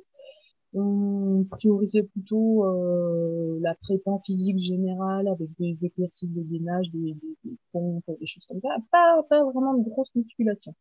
on 0.75 1.45
priorisait 1.51 2.03
plutôt 2.03 2.65
euh, 2.65 3.59
la 3.61 3.75
prépa 3.75 4.13
physique 4.25 4.59
générale 4.59 5.29
avec 5.29 5.51
des 5.59 5.77
exercices 5.85 6.33
de 6.33 6.43
gainage, 6.43 6.91
des, 6.91 7.15
des, 7.45 7.57
pompes, 7.73 8.05
des 8.19 8.27
choses 8.27 8.47
comme 8.47 8.61
ça. 8.61 8.71
Pas, 8.91 9.23
pas 9.29 9.45
vraiment 9.45 9.75
de 9.75 9.89
grosse 9.89 10.15
musculation. 10.15 10.75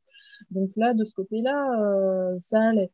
Donc 0.51 0.71
là, 0.75 0.93
de 0.93 1.03
ce 1.05 1.13
côté-là, 1.13 1.81
euh, 1.81 2.37
ça 2.39 2.61
allait. 2.61 2.91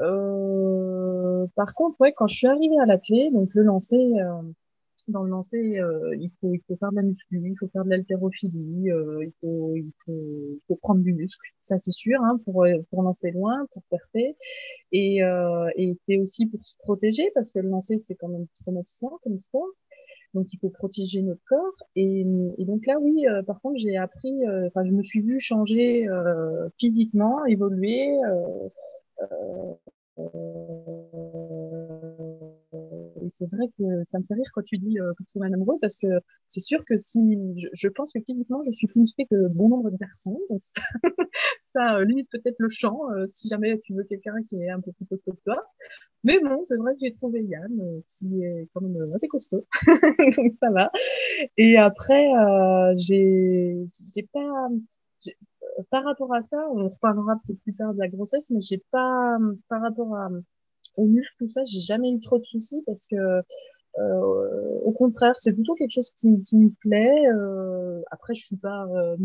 Euh, 0.00 1.46
par 1.54 1.74
contre, 1.74 2.00
ouais, 2.00 2.12
quand 2.12 2.26
je 2.26 2.36
suis 2.36 2.46
arrivée 2.48 2.78
à 2.80 2.86
la 2.86 2.98
clé, 2.98 3.30
donc 3.30 3.50
le 3.54 3.62
lancer, 3.62 3.96
euh, 3.96 4.42
dans 5.08 5.22
le 5.22 5.30
lancer, 5.30 5.78
euh, 5.78 6.16
il, 6.16 6.30
faut, 6.40 6.54
il 6.54 6.60
faut 6.66 6.76
faire 6.76 6.90
de 6.90 6.96
la 6.96 7.02
muscu, 7.02 7.40
il 7.42 7.56
faut 7.58 7.68
faire 7.68 7.84
de 7.84 7.90
l'haltérophilie, 7.90 8.90
euh, 8.90 9.24
il, 9.24 9.32
faut, 9.40 9.74
il, 9.76 9.92
faut, 10.04 10.12
il 10.12 10.60
faut 10.66 10.76
prendre 10.76 11.00
du 11.02 11.12
muscle, 11.12 11.46
ça 11.60 11.78
c'est 11.78 11.92
sûr, 11.92 12.20
hein, 12.22 12.40
pour, 12.44 12.66
pour 12.90 13.02
lancer 13.02 13.30
loin, 13.30 13.66
pour 13.72 13.82
percer. 13.90 14.36
Et, 14.92 15.22
euh, 15.22 15.68
et 15.76 15.96
c'est 16.06 16.18
aussi 16.18 16.46
pour 16.46 16.64
se 16.64 16.74
protéger, 16.78 17.30
parce 17.34 17.52
que 17.52 17.58
le 17.58 17.68
lancer, 17.68 17.98
c'est 17.98 18.14
quand 18.14 18.28
même 18.28 18.46
traumatisant 18.62 19.18
comme 19.22 19.38
sport. 19.38 19.68
Donc, 20.34 20.52
il 20.52 20.58
faut 20.58 20.70
protéger 20.70 21.22
notre 21.22 21.42
corps. 21.48 21.74
Et, 21.94 22.26
et 22.58 22.64
donc 22.64 22.86
là, 22.86 22.98
oui, 23.00 23.24
euh, 23.28 23.42
par 23.44 23.60
contre, 23.60 23.78
j'ai 23.78 23.96
appris, 23.96 24.44
euh, 24.46 24.66
enfin, 24.66 24.84
je 24.84 24.90
me 24.90 25.02
suis 25.02 25.20
vue 25.20 25.38
changer 25.38 26.08
physiquement, 26.76 27.44
évoluer. 27.46 28.18
Euh, 28.22 28.68
et 33.24 33.30
c'est 33.30 33.46
vrai 33.50 33.66
que 33.78 34.04
ça 34.04 34.18
me 34.18 34.24
fait 34.24 34.34
rire 34.34 34.50
quand 34.52 34.62
tu 34.62 34.78
dis 34.78 35.00
euh, 35.00 35.12
que 35.18 35.24
tu 35.24 35.38
es 35.38 35.42
un 35.42 35.52
amoureux 35.52 35.78
parce 35.80 35.98
que 35.98 36.06
c'est 36.48 36.60
sûr 36.60 36.84
que 36.84 36.96
si 36.96 37.36
je, 37.72 37.88
pense 37.88 38.12
que 38.12 38.20
physiquement 38.20 38.62
je 38.64 38.70
suis 38.70 38.86
plus 38.86 39.00
musclée 39.00 39.26
que 39.30 39.48
bon 39.48 39.68
nombre 39.68 39.90
de 39.90 39.96
personnes. 39.96 40.36
Ça, 41.58 41.96
euh, 41.96 42.04
limite 42.04 42.28
peut-être 42.30 42.56
le 42.58 42.68
champ 42.68 43.00
si 43.26 43.48
jamais 43.48 43.80
tu 43.80 43.94
veux 43.94 44.04
quelqu'un 44.04 44.36
qui 44.48 44.56
est 44.56 44.70
un 44.70 44.80
peu 44.80 44.92
plus 44.92 45.06
costaud 45.06 45.32
que 45.32 45.42
toi. 45.44 45.64
Mais 46.22 46.38
bon 46.38 46.64
c'est 46.64 46.76
vrai 46.76 46.92
que 46.94 47.00
j'ai 47.02 47.12
trouvé 47.12 47.42
Yann 47.42 48.02
qui 48.08 48.42
est 48.42 48.68
quand 48.72 48.80
même 48.82 49.12
assez 49.14 49.28
costaud. 49.28 49.66
Donc 50.36 50.54
ça 50.60 50.70
va. 50.70 50.90
Et 51.56 51.76
après 51.76 52.30
j'ai 52.96 53.84
j'ai 54.14 54.22
pas 54.32 54.68
par 55.90 56.04
rapport 56.04 56.32
à 56.34 56.42
ça, 56.42 56.58
on 56.70 56.88
reparlera 56.88 57.40
plus 57.64 57.74
tard 57.74 57.94
de 57.94 57.98
la 57.98 58.08
grossesse, 58.08 58.50
mais 58.50 58.60
j'ai 58.60 58.82
pas, 58.90 59.38
par 59.68 59.82
rapport 59.82 60.14
à, 60.14 60.28
au 60.96 61.06
muscle, 61.06 61.34
tout 61.38 61.48
ça, 61.48 61.62
j'ai 61.64 61.80
jamais 61.80 62.10
eu 62.10 62.20
trop 62.20 62.38
de 62.38 62.44
soucis 62.44 62.82
parce 62.86 63.06
que, 63.06 63.16
euh, 63.98 64.78
au 64.82 64.92
contraire, 64.92 65.34
c'est 65.38 65.52
plutôt 65.52 65.74
quelque 65.74 65.92
chose 65.92 66.12
qui, 66.16 66.42
qui 66.42 66.56
me 66.58 66.70
plaît. 66.80 67.26
Euh, 67.28 68.02
après, 68.10 68.34
je 68.34 68.44
suis 68.46 68.56
pas 68.56 68.86
euh, 68.86 69.16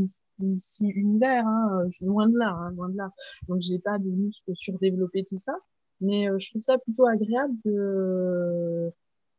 si 0.58 0.88
univers, 0.88 1.46
hein, 1.48 1.84
je 1.86 1.98
suis 1.98 2.06
loin 2.06 2.28
de 2.28 2.38
là, 2.38 2.50
hein, 2.52 2.72
loin 2.72 2.90
de 2.90 2.98
là. 2.98 3.12
Donc, 3.48 3.62
j'ai 3.62 3.80
pas 3.80 3.98
de 4.00 4.10
muscles 4.10 4.52
surdéveloppés, 4.56 5.26
tout 5.28 5.38
ça. 5.38 5.54
Mais 6.02 6.30
euh, 6.30 6.38
je 6.40 6.50
trouve 6.52 6.62
ça 6.62 6.78
plutôt 6.78 7.06
agréable 7.08 7.56
de 7.66 8.92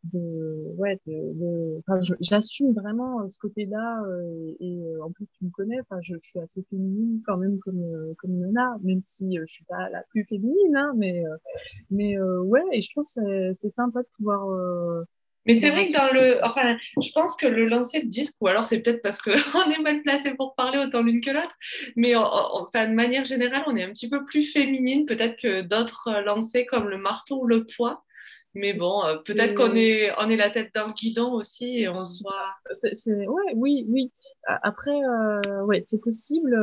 de 0.04 0.74
ouais 0.78 0.98
de, 1.06 1.78
enfin, 1.80 1.98
j'assume 2.20 2.72
vraiment 2.72 3.22
euh, 3.22 3.28
ce 3.28 3.38
côté-là 3.38 4.02
euh, 4.06 4.54
et, 4.58 4.78
euh, 4.78 5.04
en 5.04 5.10
plus 5.10 5.26
tu 5.38 5.44
me 5.44 5.50
connais 5.50 5.80
enfin 5.80 6.00
je, 6.00 6.14
je, 6.14 6.30
suis 6.30 6.38
assez 6.38 6.62
féminine 6.70 7.22
quand 7.26 7.36
même 7.36 7.58
comme 7.58 8.14
comme 8.18 8.38
Nana 8.38 8.78
même 8.82 9.02
si 9.02 9.36
je 9.38 9.44
suis 9.44 9.64
pas 9.64 9.90
la 9.90 10.02
plus 10.10 10.24
féminine 10.24 10.76
hein, 10.76 10.92
mais 10.96 11.22
mais 11.90 12.18
ouais 12.20 12.62
et 12.72 12.80
je 12.80 12.90
trouve 12.90 13.04
que 13.04 13.54
c'est 13.58 13.70
sympa 13.70 14.00
de 14.02 14.08
pouvoir 14.16 15.04
mais 15.46 15.58
c'est 15.58 15.70
vrai 15.70 15.86
que 15.86 15.92
dans 15.92 16.12
le. 16.12 16.38
Enfin, 16.44 16.76
je 17.00 17.10
pense 17.12 17.34
que 17.34 17.46
le 17.46 17.64
lancer 17.64 18.02
de 18.02 18.08
disque, 18.08 18.36
ou 18.40 18.48
alors 18.48 18.66
c'est 18.66 18.80
peut-être 18.80 19.02
parce 19.02 19.22
qu'on 19.22 19.30
est 19.70 19.82
mal 19.82 20.02
placé 20.02 20.34
pour 20.34 20.54
parler 20.54 20.78
autant 20.78 21.00
l'une 21.02 21.22
que 21.22 21.30
l'autre, 21.30 21.56
mais 21.96 22.14
enfin, 22.14 22.86
de 22.86 22.94
manière 22.94 23.24
générale, 23.24 23.64
on 23.66 23.74
est 23.74 23.82
un 23.82 23.90
petit 23.90 24.10
peu 24.10 24.24
plus 24.26 24.44
féminine, 24.52 25.06
peut-être 25.06 25.40
que 25.40 25.62
d'autres 25.62 26.22
lancers 26.26 26.66
comme 26.66 26.88
le 26.88 26.98
marteau 26.98 27.40
ou 27.40 27.46
le 27.46 27.64
poids. 27.64 28.04
Mais 28.54 28.72
bon, 28.72 29.04
euh, 29.04 29.16
peut-être 29.24 29.54
qu'on 29.54 29.76
est, 29.76 30.10
on 30.18 30.28
est 30.28 30.36
la 30.36 30.50
tête 30.50 30.70
dans 30.74 30.88
le 30.88 30.92
guidon 30.92 31.32
aussi 31.32 31.80
et 31.80 31.88
on 31.88 31.94
se 31.94 32.22
voit. 32.22 32.54
Ouais, 33.06 33.52
oui, 33.54 33.86
oui. 33.88 34.10
Après, 34.44 34.90
euh, 34.90 35.64
ouais, 35.64 35.82
c'est 35.86 36.00
possible. 36.00 36.56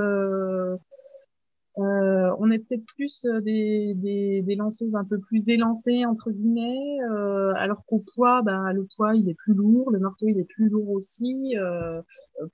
Euh, 1.79 2.36
on 2.39 2.50
est 2.50 2.57
peut-être 2.57 2.86
plus 2.96 3.25
euh, 3.25 3.39
des, 3.41 3.93
des, 3.96 4.55
lanceuses 4.55 4.96
un 4.96 5.03
peu 5.03 5.19
plus 5.19 5.48
élancées 5.48 6.05
entre 6.05 6.31
guillemets, 6.31 6.98
euh, 7.12 7.53
alors 7.55 7.86
qu'au 7.86 8.03
poids, 8.15 8.41
bah, 8.41 8.74
le 8.74 8.88
poids 8.96 9.15
il 9.15 9.29
est 9.29 9.36
plus 9.36 9.53
lourd, 9.53 9.91
le 9.91 10.00
marteau 10.00 10.27
il 10.27 10.39
est 10.39 10.46
plus 10.46 10.69
lourd 10.69 10.89
aussi. 10.89 11.55
Euh, 11.55 12.01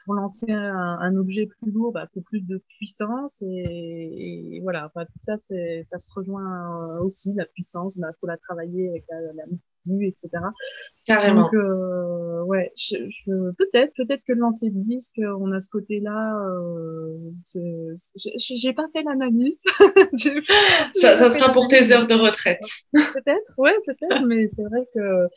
pour 0.04 0.16
lancer 0.16 0.52
un, 0.52 1.16
objet 1.16 1.46
plus 1.46 1.72
lourd, 1.72 1.94
bah, 1.94 2.08
faut 2.14 2.22
plus 2.22 2.42
de 2.42 2.62
puissance 2.78 3.42
et, 3.42 4.60
voilà. 4.62 4.92
Tout 4.94 5.20
ça, 5.22 5.38
ça 5.38 5.98
se 5.98 6.14
rejoint 6.14 7.00
aussi 7.00 7.34
la 7.34 7.46
puissance. 7.46 7.98
Bah, 7.98 8.10
faut 8.20 8.28
la 8.28 8.38
travailler 8.38 8.90
avec 8.90 9.06
la, 9.10 9.22
la 9.34 9.44
etc. 9.86 10.30
Carrément. 11.06 11.44
Donc, 11.44 11.54
euh, 11.54 12.44
ouais, 12.44 12.72
je, 12.78 12.98
je, 13.10 13.52
peut-être, 13.52 13.94
peut-être 13.96 14.24
que 14.26 14.34
le 14.34 14.40
lancer 14.40 14.70
de 14.70 14.80
disque, 14.80 15.20
on 15.40 15.52
a 15.52 15.60
ce 15.60 15.70
côté-là. 15.70 16.38
Euh, 16.48 17.18
j'ai 18.16 18.74
pas 18.74 18.88
fait 18.94 19.04
l'analyse. 19.04 19.62
ça, 20.94 21.16
ça 21.16 21.30
sera 21.30 21.52
pour 21.52 21.68
tes 21.68 21.92
heures 21.92 22.08
de 22.08 22.16
retraite. 22.16 22.64
Peut-être, 22.94 23.54
ouais, 23.58 23.76
peut-être, 23.86 24.26
mais 24.26 24.48
c'est 24.50 24.64
vrai 24.64 24.88
que 24.94 25.28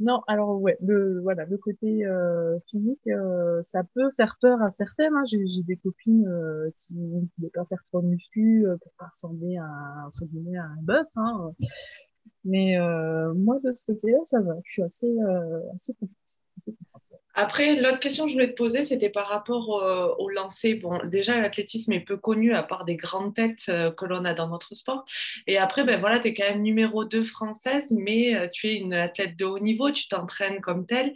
non, 0.00 0.22
alors 0.26 0.60
ouais, 0.60 0.76
le 0.82 1.20
voilà, 1.22 1.44
le 1.44 1.56
côté 1.56 2.04
euh, 2.04 2.58
physique, 2.68 3.06
euh, 3.06 3.62
ça 3.64 3.82
peut 3.94 4.10
faire 4.16 4.36
peur 4.40 4.60
à 4.60 4.70
certaines. 4.72 5.14
Hein. 5.14 5.22
J'ai, 5.24 5.62
des 5.62 5.76
copines 5.76 6.26
euh, 6.26 6.68
qui 6.76 6.94
ne 6.94 7.20
voulaient 7.38 7.50
pas 7.54 7.64
faire 7.66 7.82
trop 7.84 8.02
de 8.02 8.08
muscu 8.08 8.66
euh, 8.66 8.76
pour 8.82 8.92
pas 8.98 9.06
ressembler 9.06 9.56
à, 9.56 9.64
à 9.64 10.08
un 10.08 10.82
bœuf. 10.82 11.06
Hein. 11.16 11.52
Mais 12.44 12.76
moi, 13.34 13.58
de 13.64 13.70
ce 13.70 13.84
côté-là, 13.84 14.18
ça 14.24 14.40
va. 14.40 14.54
Je 14.64 14.72
suis 14.72 14.82
assez, 14.82 15.14
assez 15.74 15.94
contente. 15.94 16.38
Après, 17.36 17.74
l'autre 17.74 17.98
question 17.98 18.24
que 18.24 18.30
je 18.30 18.34
voulais 18.34 18.50
te 18.50 18.56
poser, 18.56 18.84
c'était 18.84 19.10
par 19.10 19.28
rapport 19.28 19.82
euh, 19.82 20.06
au 20.18 20.28
lancer. 20.28 20.74
Bon, 20.74 21.00
déjà, 21.04 21.40
l'athlétisme 21.40 21.92
est 21.92 22.00
peu 22.00 22.16
connu 22.16 22.54
à 22.54 22.62
part 22.62 22.84
des 22.84 22.94
grandes 22.94 23.34
têtes 23.34 23.66
euh, 23.68 23.90
que 23.90 24.04
l'on 24.04 24.24
a 24.24 24.34
dans 24.34 24.48
notre 24.48 24.76
sport. 24.76 25.04
Et 25.48 25.58
après, 25.58 25.82
ben 25.82 25.98
voilà, 25.98 26.20
tu 26.20 26.28
es 26.28 26.34
quand 26.34 26.48
même 26.48 26.62
numéro 26.62 27.04
2 27.04 27.24
française, 27.24 27.90
mais 27.90 28.36
euh, 28.36 28.46
tu 28.52 28.68
es 28.68 28.76
une 28.76 28.94
athlète 28.94 29.36
de 29.36 29.46
haut 29.46 29.58
niveau, 29.58 29.90
tu 29.90 30.06
t'entraînes 30.06 30.60
comme 30.60 30.86
telle. 30.86 31.12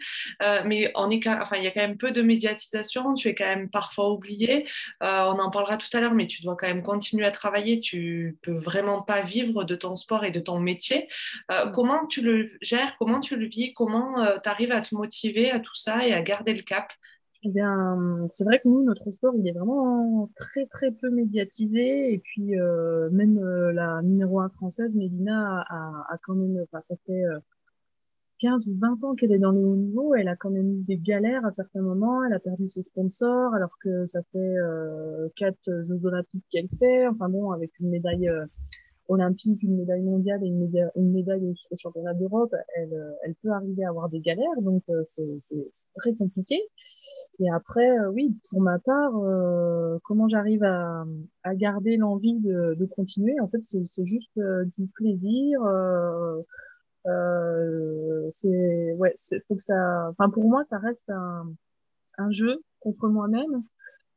mais 0.65 0.91
on 0.97 1.09
est, 1.11 1.27
enfin, 1.29 1.57
il 1.57 1.63
y 1.63 1.69
a 1.69 1.71
quand 1.71 1.81
même 1.81 1.97
peu 1.97 2.11
de 2.11 2.23
médiatisation, 2.23 3.15
tu 3.15 3.29
es 3.29 3.35
quand 3.35 3.45
même 3.45 3.71
parfois 3.71 4.11
oublié. 4.11 4.67
on 5.01 5.39
en 5.39 5.51
parlera 5.51 5.77
tout 5.77 5.89
à 5.97 6.01
l'heure, 6.01 6.15
mais 6.15 6.27
tu 6.27 6.43
dois 6.43 6.57
quand 6.57 6.67
même 6.67 6.83
continuer 6.83 7.27
à 7.27 7.31
travailler. 7.31 7.81
Tu 7.81 8.39
peux 8.43 8.59
vraiment 8.59 9.03
pas 9.03 9.23
vivre 9.23 9.65
de 9.65 9.75
ton 9.77 9.95
sport 9.95 10.25
et 10.25 10.31
de 10.31 10.41
ton 10.41 10.59
métier. 10.59 11.09
comment 11.75 12.07
tu 12.07 12.23
le 12.23 12.51
gères 12.61 12.97
Comment 12.99 13.21
tu 13.21 13.37
le 13.37 13.47
vis 13.47 13.73
Comment 13.75 14.15
tu 14.43 14.49
arrives 14.49 14.73
à 14.73 14.81
te 14.81 14.95
motiver 14.95 15.51
à 15.51 15.61
tout 15.61 15.75
ça 15.75 16.08
à 16.13 16.23
garder 16.23 16.55
le 16.55 16.63
cap 16.63 16.93
eh 17.45 17.53
c'est 18.31 18.45
vrai 18.45 18.59
que 18.59 18.69
nous, 18.69 18.83
notre 18.83 19.11
sport, 19.13 19.35
il 19.37 19.47
est 19.47 19.53
vraiment 19.53 20.29
très 20.37 20.67
très 20.67 20.91
peu 20.91 21.09
médiatisé. 21.11 22.13
Et 22.13 22.19
puis, 22.19 22.59
euh, 22.59 23.09
même 23.11 23.39
euh, 23.39 23.73
la 23.73 24.03
numéro 24.03 24.41
1 24.41 24.49
française, 24.49 24.97
Mélina, 24.97 25.65
a, 25.69 26.19
quand 26.25 26.35
même, 26.35 26.61
enfin, 26.65 26.81
ça 26.81 26.97
fait 27.07 27.23
15 28.41 28.69
euh, 28.69 28.73
ou 28.73 28.79
20 28.81 29.05
ans 29.05 29.15
qu'elle 29.15 29.33
est 29.33 29.39
dans 29.39 29.53
le 29.53 29.61
haut 29.61 29.77
niveau. 29.77 30.15
Elle 30.17 30.29
a 30.29 30.35
quand 30.35 30.51
même 30.51 30.81
eu 30.81 30.83
des 30.83 30.97
galères 30.99 31.45
à 31.47 31.53
certains 31.53 31.81
moments. 31.81 32.25
Elle 32.25 32.33
a 32.33 32.41
perdu 32.41 32.69
ses 32.69 32.83
sponsors, 32.83 33.55
alors 33.55 33.79
que 33.81 34.05
ça 34.07 34.21
fait 34.33 34.57
quatre 35.37 35.85
Jeux 35.85 36.05
Olympiques 36.05 36.45
qu'elle 36.51 36.69
fait. 36.81 37.07
Enfin 37.07 37.29
bon, 37.29 37.53
avec 37.53 37.71
une 37.79 37.91
médaille 37.91 38.27
olympique, 39.09 39.63
une 39.63 39.77
médaille 39.77 40.03
mondiale 40.03 40.45
et 40.45 40.47
une 40.47 40.59
médaille, 40.59 40.91
une 40.97 41.13
médaille 41.13 41.45
au, 41.47 41.77
championnat 41.77 42.15
d'Europe, 42.15 42.55
elle, 42.77 42.93
euh, 42.93 43.13
elle 43.25 43.35
peut 43.37 43.51
arriver 43.51 43.85
à 43.85 43.89
avoir 43.89 44.09
des 44.09 44.21
galères, 44.21 44.61
donc 44.61 44.83
euh, 44.91 45.03
c'est 45.05 45.71
très 45.95 46.15
compliqué. 46.15 46.61
Et 47.41 47.51
après, 47.51 47.99
euh, 47.99 48.11
oui, 48.11 48.37
pour 48.51 48.61
ma 48.61 48.79
part, 48.79 49.13
comment 50.05 50.29
j'arrive 50.29 50.63
à, 50.63 51.05
à 51.43 51.55
garder 51.55 51.97
l'envie 51.97 52.39
de, 52.39 52.75
de 52.75 52.87
continuer? 52.87 53.41
En 53.41 53.49
fait, 53.49 53.63
c'est 53.63 54.07
juste 54.07 54.39
du 54.77 54.87
plaisir. 54.89 55.61
Euh, 57.07 58.29
c'est 58.31 58.93
ouais, 58.95 59.15
faut 59.47 59.55
que 59.57 59.63
ça. 59.63 60.09
Enfin, 60.11 60.31
pour 60.31 60.49
moi, 60.49 60.63
ça 60.63 60.79
reste 60.79 61.09
un, 61.11 61.47
un 62.19 62.31
jeu 62.31 62.63
contre 62.81 63.09
moi-même. 63.09 63.63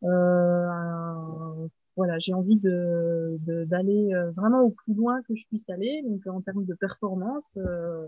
Euh, 0.03 1.67
voilà, 2.01 2.17
j'ai 2.17 2.33
envie 2.33 2.57
de 2.57 3.37
d'aller 3.65 4.11
euh, 4.11 4.31
vraiment 4.31 4.61
au 4.61 4.71
plus 4.71 4.95
loin 4.95 5.21
que 5.21 5.35
je 5.35 5.45
puisse 5.45 5.69
aller. 5.69 6.01
Donc 6.03 6.25
en 6.25 6.41
termes 6.41 6.65
de 6.65 6.73
performance, 6.73 7.57
euh, 7.57 8.07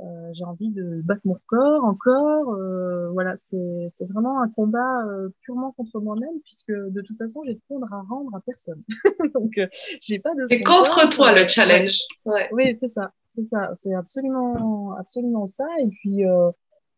euh, 0.00 0.30
j'ai 0.32 0.44
envie 0.44 0.68
de 0.68 1.00
battre 1.06 1.22
mon 1.24 1.32
record 1.32 1.84
encore. 1.84 2.52
Euh, 2.52 3.08
voilà, 3.12 3.34
c'est 3.36 3.88
c'est 3.92 4.04
vraiment 4.04 4.42
un 4.42 4.50
combat 4.50 5.06
euh, 5.06 5.30
purement 5.40 5.72
contre 5.72 6.00
moi-même 6.00 6.38
puisque 6.44 6.70
de 6.70 7.00
toute 7.00 7.16
façon 7.16 7.42
j'ai 7.44 7.54
de 7.54 7.60
compte 7.66 7.82
à 7.90 8.02
rendre 8.10 8.36
à 8.36 8.42
personne. 8.42 8.82
Donc 9.34 9.58
j'ai 10.02 10.18
pas 10.18 10.34
de. 10.34 10.44
C'est 10.44 10.60
contre 10.60 11.08
toi 11.08 11.32
le 11.32 11.48
challenge. 11.48 11.96
Ouais. 12.26 12.50
Oui, 12.52 12.76
c'est 12.78 12.88
ça, 12.88 13.12
c'est 13.32 13.44
ça, 13.44 13.72
c'est 13.76 13.94
absolument 13.94 14.92
absolument 14.98 15.46
ça. 15.46 15.66
Et 15.80 15.88
puis 15.88 16.24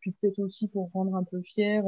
puis 0.01 0.11
peut-être 0.19 0.39
aussi 0.39 0.67
pour 0.67 0.91
rendre 0.91 1.15
un 1.15 1.23
peu 1.23 1.39
fier. 1.39 1.85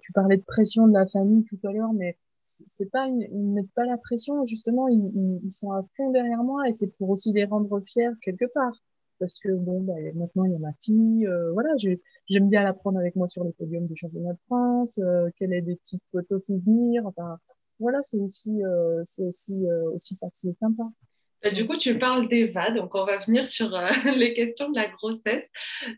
tu 0.00 0.12
parlais 0.14 0.38
de 0.38 0.44
pression 0.44 0.88
de 0.88 0.94
la 0.94 1.06
famille 1.06 1.44
tout 1.44 1.58
à 1.68 1.72
l'heure, 1.72 1.92
mais 1.92 2.16
c'est 2.46 2.90
pas 2.90 3.06
une, 3.06 3.22
ils 3.22 3.52
mettent 3.52 3.72
pas 3.74 3.84
la 3.84 3.98
pression 3.98 4.44
justement 4.44 4.88
ils, 4.88 5.40
ils, 5.44 5.52
sont 5.52 5.72
à 5.72 5.84
fond 5.96 6.10
derrière 6.10 6.44
moi 6.44 6.68
et 6.68 6.72
c'est 6.72 6.86
pour 6.86 7.10
aussi 7.10 7.32
les 7.32 7.44
rendre 7.44 7.80
fiers 7.80 8.10
quelque 8.22 8.46
part. 8.46 8.72
Parce 9.18 9.38
que 9.38 9.50
bon 9.50 9.80
bah, 9.80 9.94
maintenant 10.14 10.44
il 10.44 10.52
y 10.52 10.54
a 10.54 10.58
ma 10.58 10.72
fille 10.80 11.26
euh, 11.26 11.52
voilà 11.52 11.70
j'aime 12.28 12.48
bien 12.50 12.62
la 12.62 12.74
prendre 12.74 12.98
avec 12.98 13.16
moi 13.16 13.28
sur 13.28 13.44
les 13.44 13.52
podiums 13.52 13.86
du 13.86 13.96
championnat 13.96 14.34
de 14.34 14.38
France 14.46 14.98
euh, 14.98 15.28
qu'elle 15.36 15.52
ait 15.54 15.62
des 15.62 15.76
petites 15.76 16.04
photos 16.10 16.44
souvenirs 16.44 17.06
enfin 17.06 17.38
voilà 17.80 18.02
c'est 18.02 18.18
aussi 18.18 18.62
euh, 18.62 19.02
c'est 19.04 19.24
aussi 19.24 19.66
euh, 19.66 19.90
aussi 19.92 20.14
ça 20.14 20.28
qui 20.34 20.48
est 20.48 20.58
sympa 20.58 20.84
du 21.50 21.66
coup, 21.66 21.76
tu 21.76 21.98
parles 21.98 22.28
d'Eva, 22.28 22.70
donc 22.70 22.94
on 22.94 23.04
va 23.04 23.18
venir 23.18 23.46
sur 23.46 23.74
euh, 23.74 23.86
les 24.16 24.32
questions 24.32 24.70
de 24.70 24.76
la 24.76 24.88
grossesse. 24.88 25.48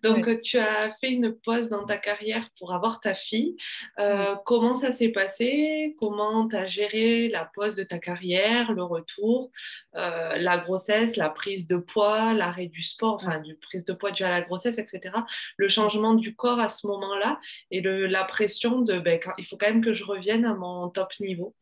Donc, 0.02 0.40
tu 0.40 0.58
as 0.58 0.94
fait 1.00 1.10
une 1.10 1.34
pause 1.34 1.68
dans 1.68 1.84
ta 1.84 1.98
carrière 1.98 2.48
pour 2.58 2.72
avoir 2.72 3.00
ta 3.00 3.14
fille. 3.14 3.56
Euh, 3.98 4.36
comment 4.44 4.74
ça 4.74 4.92
s'est 4.92 5.10
passé? 5.10 5.94
Comment 5.98 6.48
tu 6.48 6.56
as 6.56 6.66
géré 6.66 7.28
la 7.28 7.50
pause 7.54 7.74
de 7.74 7.84
ta 7.84 7.98
carrière, 7.98 8.72
le 8.72 8.82
retour, 8.82 9.50
euh, 9.94 10.36
la 10.36 10.58
grossesse, 10.58 11.16
la 11.16 11.30
prise 11.30 11.66
de 11.66 11.76
poids, 11.76 12.34
l'arrêt 12.34 12.66
du 12.66 12.82
sport, 12.82 13.14
enfin, 13.14 13.40
du 13.40 13.54
prise 13.56 13.84
de 13.84 13.92
poids 13.92 14.10
dû 14.10 14.24
à 14.24 14.30
la 14.30 14.42
grossesse, 14.42 14.78
etc. 14.78 15.14
Le 15.56 15.68
changement 15.68 16.14
du 16.14 16.34
corps 16.34 16.60
à 16.60 16.68
ce 16.68 16.86
moment-là 16.86 17.40
et 17.70 17.80
le, 17.80 18.06
la 18.06 18.24
pression 18.24 18.80
de 18.80 18.98
ben, 18.98 19.20
il 19.38 19.46
faut 19.46 19.56
quand 19.56 19.68
même 19.68 19.84
que 19.84 19.94
je 19.94 20.04
revienne 20.04 20.44
à 20.44 20.54
mon 20.54 20.88
top 20.88 21.12
niveau. 21.20 21.54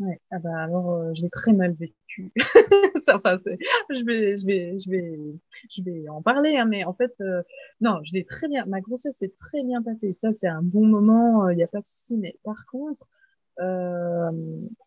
Ouais, 0.00 0.20
ah 0.30 0.38
bah 0.38 0.56
alors 0.56 1.14
je 1.14 1.22
l'ai 1.22 1.30
très 1.30 1.52
mal 1.52 1.72
vécu 1.72 2.32
ça 3.04 3.18
passe. 3.18 3.44
Je 3.90 4.04
vais, 4.04 4.36
je 4.36 4.46
vais, 4.46 4.78
je 4.78 4.90
vais, 4.90 5.18
je 5.70 5.82
vais 5.82 6.08
en 6.08 6.22
parler, 6.22 6.56
hein, 6.56 6.66
mais 6.66 6.84
en 6.84 6.94
fait, 6.94 7.12
euh, 7.20 7.42
non, 7.80 8.00
je 8.04 8.12
l'ai 8.14 8.24
très 8.24 8.48
bien. 8.48 8.64
Ma 8.66 8.80
grossesse 8.80 9.16
s'est 9.16 9.32
très 9.36 9.62
bien 9.62 9.82
passée. 9.82 10.14
Ça, 10.18 10.32
c'est 10.32 10.48
un 10.48 10.62
bon 10.62 10.86
moment. 10.86 11.48
Il 11.48 11.52
euh, 11.52 11.56
n'y 11.56 11.62
a 11.62 11.68
pas 11.68 11.80
de 11.80 11.86
souci. 11.86 12.16
Mais 12.16 12.36
par 12.44 12.66
contre, 12.66 13.08
euh, 13.60 14.30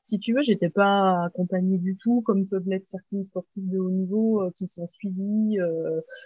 si 0.03 0.19
tu 0.19 0.33
veux, 0.33 0.41
j'étais 0.41 0.69
pas 0.69 1.25
accompagnée 1.25 1.77
du 1.77 1.95
tout, 1.97 2.21
comme 2.21 2.47
peuvent 2.47 2.67
l'être 2.67 2.87
certains 2.87 3.21
sportifs 3.21 3.67
de 3.67 3.77
haut 3.77 3.91
niveau 3.91 4.41
euh, 4.41 4.51
qui 4.55 4.67
sont 4.67 4.87
suivis. 4.87 5.57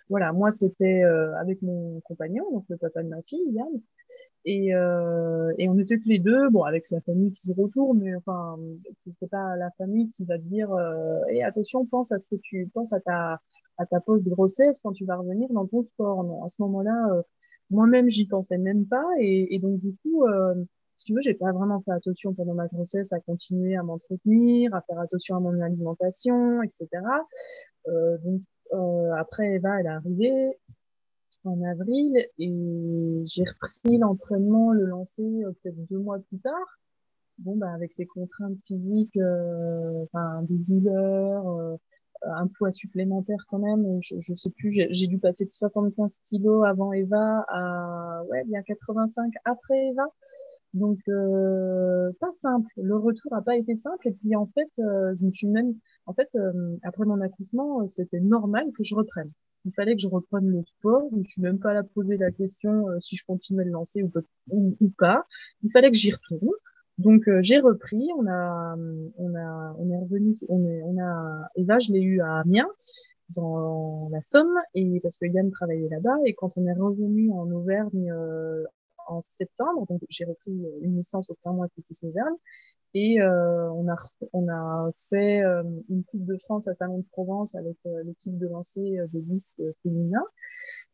voilà, 0.10 0.34
moi, 0.34 0.52
c'était 0.52 1.04
avec 1.40 1.62
mon 1.62 2.00
compagnon, 2.02 2.46
donc 2.52 2.66
le 2.70 2.78
papa 2.78 3.04
de 3.04 3.10
ma 3.10 3.22
fille, 3.22 3.52
Yann. 3.52 3.82
Et, 4.50 4.74
euh, 4.74 5.54
et 5.58 5.68
on 5.68 5.78
était 5.78 5.98
tous 6.00 6.08
les 6.08 6.20
deux, 6.20 6.50
bon, 6.50 6.64
avec 6.64 6.90
la 6.90 7.02
famille 7.02 7.34
toujours 7.34 7.60
autour, 7.60 7.94
mais 7.94 8.16
enfin, 8.16 8.58
c'est 9.02 9.30
pas 9.30 9.58
la 9.58 9.70
famille 9.78 10.08
qui 10.08 10.24
va 10.24 10.38
te 10.38 10.44
dire, 10.44 10.72
euh, 10.72 11.20
et 11.30 11.44
attention, 11.44 11.86
pense 11.86 12.14
à 12.14 12.18
ce 12.18 12.30
que 12.30 12.38
tu 12.42 12.70
penses 12.74 12.94
à 12.94 13.02
ta 13.02 13.42
à 13.78 13.86
ta 13.86 14.00
pause 14.00 14.24
de 14.24 14.30
grossesse 14.32 14.80
quand 14.82 14.94
tu 14.94 15.06
vas 15.06 15.18
revenir 15.18 15.50
dans 15.52 15.68
ton 15.68 15.84
sport. 15.84 16.24
Non, 16.24 16.44
à 16.44 16.50
ce 16.50 16.62
moment-là, 16.62 17.10
euh, 17.12 17.22
moi-même, 17.70 18.10
j'y 18.10 18.26
pensais 18.26 18.58
même 18.58 18.86
pas, 18.86 19.06
et, 19.20 19.54
et 19.54 19.60
donc 19.60 19.80
du 19.82 19.94
coup, 20.02 20.26
euh, 20.26 20.56
si 20.96 21.06
tu 21.06 21.14
veux, 21.14 21.22
j'ai 21.22 21.34
pas 21.34 21.52
vraiment 21.52 21.82
fait 21.82 21.92
attention 21.92 22.34
pendant 22.34 22.54
ma 22.54 22.68
grossesse 22.68 23.12
à 23.14 23.20
continuer 23.20 23.76
à 23.76 23.84
m'entretenir, 23.84 24.74
à 24.74 24.82
faire 24.82 25.00
attention 25.00 25.36
à 25.36 25.40
mon 25.42 25.60
alimentation, 25.62 26.64
etc. 26.64 26.88
Euh, 27.88 28.18
donc 28.24 28.42
euh, 28.74 29.12
après 29.18 29.56
Eva, 29.56 29.80
elle 29.80 29.86
est 29.86 29.90
arrivée, 29.90 30.58
en 31.48 31.62
avril 31.64 32.14
et 32.38 33.24
j'ai 33.26 33.44
repris 33.44 33.98
l'entraînement, 33.98 34.72
le 34.74 34.86
lancer 34.86 35.44
euh, 35.44 35.52
peut-être 35.64 35.88
deux 35.90 36.00
mois 36.00 36.20
plus 36.20 36.40
tard. 36.40 36.80
Bon, 37.40 37.56
bah, 37.56 37.72
avec 37.74 37.98
les 37.98 38.06
contraintes 38.06 38.58
physiques, 38.66 39.18
euh, 39.18 40.04
enfin, 40.06 40.42
des 40.44 40.58
douleurs, 40.58 41.48
euh, 41.48 41.76
un 42.24 42.48
poids 42.58 42.72
supplémentaire 42.72 43.46
quand 43.50 43.60
même. 43.60 44.00
Je, 44.02 44.34
sais 44.36 44.50
plus, 44.50 44.72
j'ai 44.72 45.08
dû 45.08 45.20
passer 45.20 45.46
de 45.46 45.52
75 45.52 46.18
kilos 46.26 46.66
avant 46.66 46.94
Eva 46.94 47.46
à, 47.48 48.24
ouais, 48.30 48.44
bien 48.46 48.64
85 48.64 49.32
après 49.46 49.90
Eva. 49.90 50.06
Donc, 50.74 51.00
pas 52.20 52.32
simple. 52.34 52.72
Le 52.78 52.98
retour 52.98 53.34
a 53.34 53.42
pas 53.44 53.56
été 53.56 53.76
simple. 53.76 54.08
Et 54.08 54.14
puis, 54.14 54.36
en 54.36 54.48
fait, 54.48 54.70
je 54.78 55.26
me 55.26 55.32
suis 55.32 55.48
même, 55.48 55.76
en 56.08 56.14
fait, 56.14 56.30
après 56.84 57.06
mon 57.06 57.22
accouchement, 57.22 57.88
c'était 57.88 58.20
normal 58.20 58.66
que 58.76 58.84
je 58.84 58.96
reprenne 58.96 59.32
il 59.68 59.74
fallait 59.74 59.96
que 59.96 60.02
je 60.02 60.08
reprenne 60.08 60.48
le 60.50 60.64
sport. 60.64 61.08
Je 61.12 61.18
ne 61.18 61.24
suis 61.24 61.42
même 61.42 61.60
pas 61.60 61.78
à 61.78 61.84
poser 61.84 62.18
la 62.18 62.32
question 62.32 62.90
euh, 62.90 63.00
si 63.00 63.18
je 63.18 63.26
continuais 63.26 63.66
de 63.66 63.70
lancer 63.70 64.02
ou, 64.50 64.90
pas. 64.98 65.26
Il 65.64 65.72
fallait 65.72 65.92
que 65.92 65.98
j'y 65.98 66.12
retourne. 66.12 66.50
Donc 66.98 67.28
euh, 67.28 67.42
j'ai 67.42 67.60
repris. 67.60 68.08
On 68.18 68.26
a, 68.28 68.76
on 69.18 69.36
a, 69.36 69.76
on 69.78 69.90
est 69.92 69.98
revenu. 69.98 70.38
On 70.48 70.66
est, 70.66 70.82
on 70.84 70.98
a. 71.00 71.50
Eva, 71.56 71.80
je 71.80 71.92
l'ai 71.92 72.02
eu 72.02 72.22
à 72.22 72.40
Amiens 72.40 72.70
dans 73.30 74.08
la 74.10 74.22
Somme 74.22 74.58
et 74.74 75.02
parce 75.02 75.18
que 75.18 75.26
Yann 75.26 75.52
travaillait 75.52 75.90
là-bas 75.90 76.16
et 76.26 76.34
quand 76.34 76.58
on 76.58 76.66
est 76.66 76.74
revenu 76.74 77.30
en 77.32 77.52
Auvergne 77.52 78.10
euh, 78.10 78.64
en 79.08 79.22
septembre, 79.22 79.86
donc 79.88 80.02
j'ai 80.10 80.26
repris 80.26 80.52
une 80.82 80.96
licence 80.98 81.30
au 81.30 81.36
plein 81.36 81.54
mois 81.54 81.68
de 81.68 82.08
Auvergne. 82.08 82.36
Et 82.94 83.22
euh, 83.22 83.70
on, 83.74 83.88
a, 83.90 83.96
on 84.34 84.48
a 84.48 84.90
fait 85.10 85.42
euh, 85.44 85.62
une 85.90 86.04
Coupe 86.06 86.26
de 86.26 86.38
France 86.38 86.68
à 86.68 86.74
Salon 86.74 87.00
de 87.00 87.06
Provence 87.12 87.54
avec 87.54 87.78
euh, 87.86 88.04
l'équipe 88.04 88.38
de 88.38 88.48
lancer 88.48 88.98
de 89.14 89.20
disques 89.20 89.62
féminin. 89.84 90.24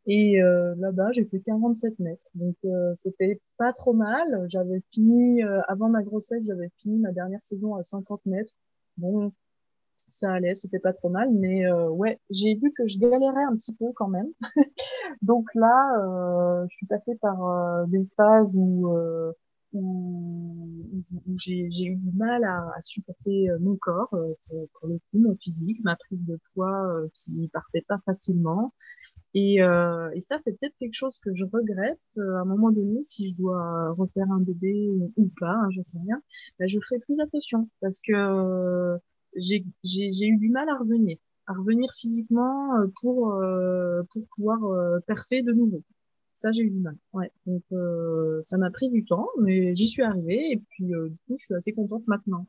Et 0.06 0.40
là-bas, 0.42 1.14
j'ai 1.14 1.24
fait 1.24 1.40
47 1.40 1.98
mètres. 2.00 2.30
Donc 2.36 2.58
c'était 2.96 3.40
pas 3.58 3.72
trop 3.72 3.94
mal. 3.94 4.46
J'avais 4.50 4.82
fini, 4.92 5.42
avant 5.70 5.88
ma 5.88 6.04
grossesse, 6.04 6.44
j'avais 6.44 6.70
fini 6.78 7.00
ma 7.00 7.14
dernière 7.14 7.42
saison 7.42 7.76
à 7.76 7.84
50 7.84 8.26
mètres. 8.26 8.54
Bon, 8.98 9.32
ça 10.14 10.32
allait, 10.32 10.54
c'était 10.56 10.80
pas 10.80 10.94
trop 10.94 11.10
mal. 11.10 11.30
Mais 11.32 11.72
ouais, 11.72 12.20
j'ai 12.30 12.56
vu 12.56 12.72
que 12.74 12.86
je 12.86 13.00
galérais 13.00 13.44
un 13.44 13.56
petit 13.56 13.74
peu 13.74 13.86
quand 13.96 14.08
même. 14.08 14.28
Donc 15.22 15.48
là, 15.56 16.66
je 16.70 16.76
suis 16.76 16.86
passée 16.88 17.16
par 17.22 17.88
des 17.88 18.08
phases 18.18 18.52
où 18.54 18.94
où, 19.74 20.86
j'ai 21.36 21.86
eu 21.86 21.96
du 21.96 22.12
mal 22.16 22.44
à, 22.44 22.80
supporter 22.82 23.50
euh, 23.50 23.58
mon 23.60 23.76
corps, 23.76 24.14
euh, 24.14 24.34
pour, 24.80 24.88
le 24.88 24.98
coup, 24.98 25.20
mon 25.20 25.36
physique, 25.36 25.80
ma 25.84 25.96
prise 25.96 26.26
de 26.26 26.40
poids 26.54 26.88
euh, 26.88 27.08
qui 27.14 27.50
partait 27.52 27.84
pas 27.88 28.00
facilement. 28.06 28.74
Et, 29.34 29.64
euh, 29.64 30.12
et 30.14 30.22
ça, 30.22 30.38
c'est 30.38 30.52
peut-être 30.52 30.76
quelque 30.80 30.94
chose 30.94 31.20
que 31.20 31.34
je 31.34 31.46
regrette. 31.46 32.00
à 32.18 32.42
un 32.42 32.46
moment 32.46 32.72
donné, 32.72 33.02
si 33.02 33.30
je 33.30 33.36
dois 33.36 33.92
refaire 33.94 34.30
un 34.32 34.42
bébé 34.42 34.90
ou 35.18 35.32
pas, 35.40 35.54
hein, 35.54 35.70
je 35.76 35.82
sais 35.82 35.98
rien, 36.00 36.22
ben, 36.60 36.68
je 36.68 36.80
ferai 36.80 37.00
plus 37.00 37.20
attention 37.20 37.68
parce 37.82 38.00
que 38.00 39.00
j'ai 39.36 40.28
eu 40.28 40.38
du 40.38 40.50
mal 40.50 40.70
à 40.70 40.78
revenir, 40.78 41.18
à 41.48 41.54
revenir 41.54 41.92
physiquement 42.00 42.72
pour 43.02 43.36
pour 44.12 44.24
pouvoir 44.36 44.60
perfer 45.06 45.42
de 45.42 45.54
nouveau. 45.54 45.84
Ça, 46.44 46.52
j'ai 46.52 46.64
eu 46.64 46.70
du 46.70 46.80
mal. 46.80 46.98
Ouais. 47.14 47.32
Donc, 47.46 47.64
euh, 47.72 48.42
ça 48.46 48.58
m'a 48.58 48.70
pris 48.70 48.90
du 48.90 49.06
temps, 49.06 49.30
mais 49.42 49.74
j'y 49.76 49.88
suis 49.88 50.02
arrivée. 50.02 50.52
Et 50.52 50.62
puis, 50.70 50.94
euh, 50.94 51.08
du 51.08 51.16
coup, 51.26 51.38
je 51.38 51.46
suis 51.46 51.54
assez 51.54 51.72
contente 51.72 52.04
maintenant. 52.06 52.48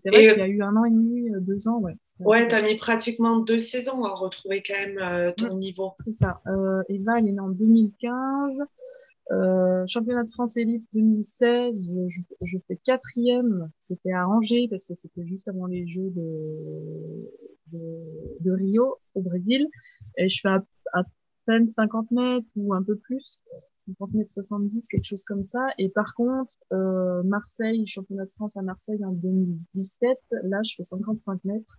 C'est 0.00 0.10
vrai 0.10 0.28
qu'il 0.28 0.38
y 0.38 0.42
a 0.42 0.46
eu 0.46 0.62
un 0.62 0.76
an 0.76 0.84
et 0.84 0.90
demi, 0.90 1.28
euh, 1.30 1.40
deux 1.40 1.66
ans. 1.66 1.78
Ouais, 1.80 1.96
ouais 2.20 2.48
tu 2.48 2.54
as 2.54 2.62
mis 2.62 2.76
pratiquement 2.76 3.40
deux 3.40 3.58
saisons 3.58 4.04
à 4.04 4.14
retrouver 4.14 4.62
quand 4.62 4.74
même 4.74 4.98
euh, 4.98 5.32
ton 5.36 5.56
niveau. 5.56 5.92
C'est 5.98 6.12
ça. 6.12 6.40
Euh, 6.46 6.82
Eva, 6.88 7.18
elle 7.18 7.28
est 7.28 7.32
née 7.32 7.40
en 7.40 7.50
2015. 7.50 8.12
Euh, 9.32 9.86
championnat 9.86 10.24
de 10.24 10.30
France 10.30 10.56
élite 10.56 10.84
2016, 10.92 11.88
je, 11.88 12.08
je, 12.08 12.20
je 12.44 12.58
fais 12.66 12.76
quatrième. 12.76 13.70
C'était 13.80 14.12
à 14.12 14.28
Angers 14.28 14.66
parce 14.68 14.84
que 14.84 14.94
c'était 14.94 15.26
juste 15.26 15.48
avant 15.48 15.66
les 15.66 15.86
Jeux 15.86 16.10
de, 16.10 17.30
Rio 18.44 18.98
au 19.14 19.22
Brésil. 19.22 19.66
Et 20.18 20.28
je 20.28 20.40
fais 20.40 20.48
à, 20.48 20.64
à 20.92 21.04
peine 21.46 21.68
50 21.68 22.10
mètres 22.10 22.46
ou 22.56 22.74
un 22.74 22.82
peu 22.82 22.96
plus, 22.96 23.40
50 23.86 24.14
mètres 24.14 24.30
70, 24.30 24.88
quelque 24.88 25.04
chose 25.04 25.24
comme 25.24 25.44
ça. 25.44 25.66
Et 25.78 25.88
par 25.88 26.14
contre, 26.14 26.54
euh, 26.72 27.22
Marseille, 27.22 27.86
championnat 27.86 28.26
de 28.26 28.30
France 28.30 28.56
à 28.56 28.62
Marseille 28.62 29.04
en 29.04 29.12
2017, 29.12 30.18
là, 30.44 30.60
je 30.62 30.74
fais 30.76 30.84
55 30.84 31.44
mètres 31.44 31.78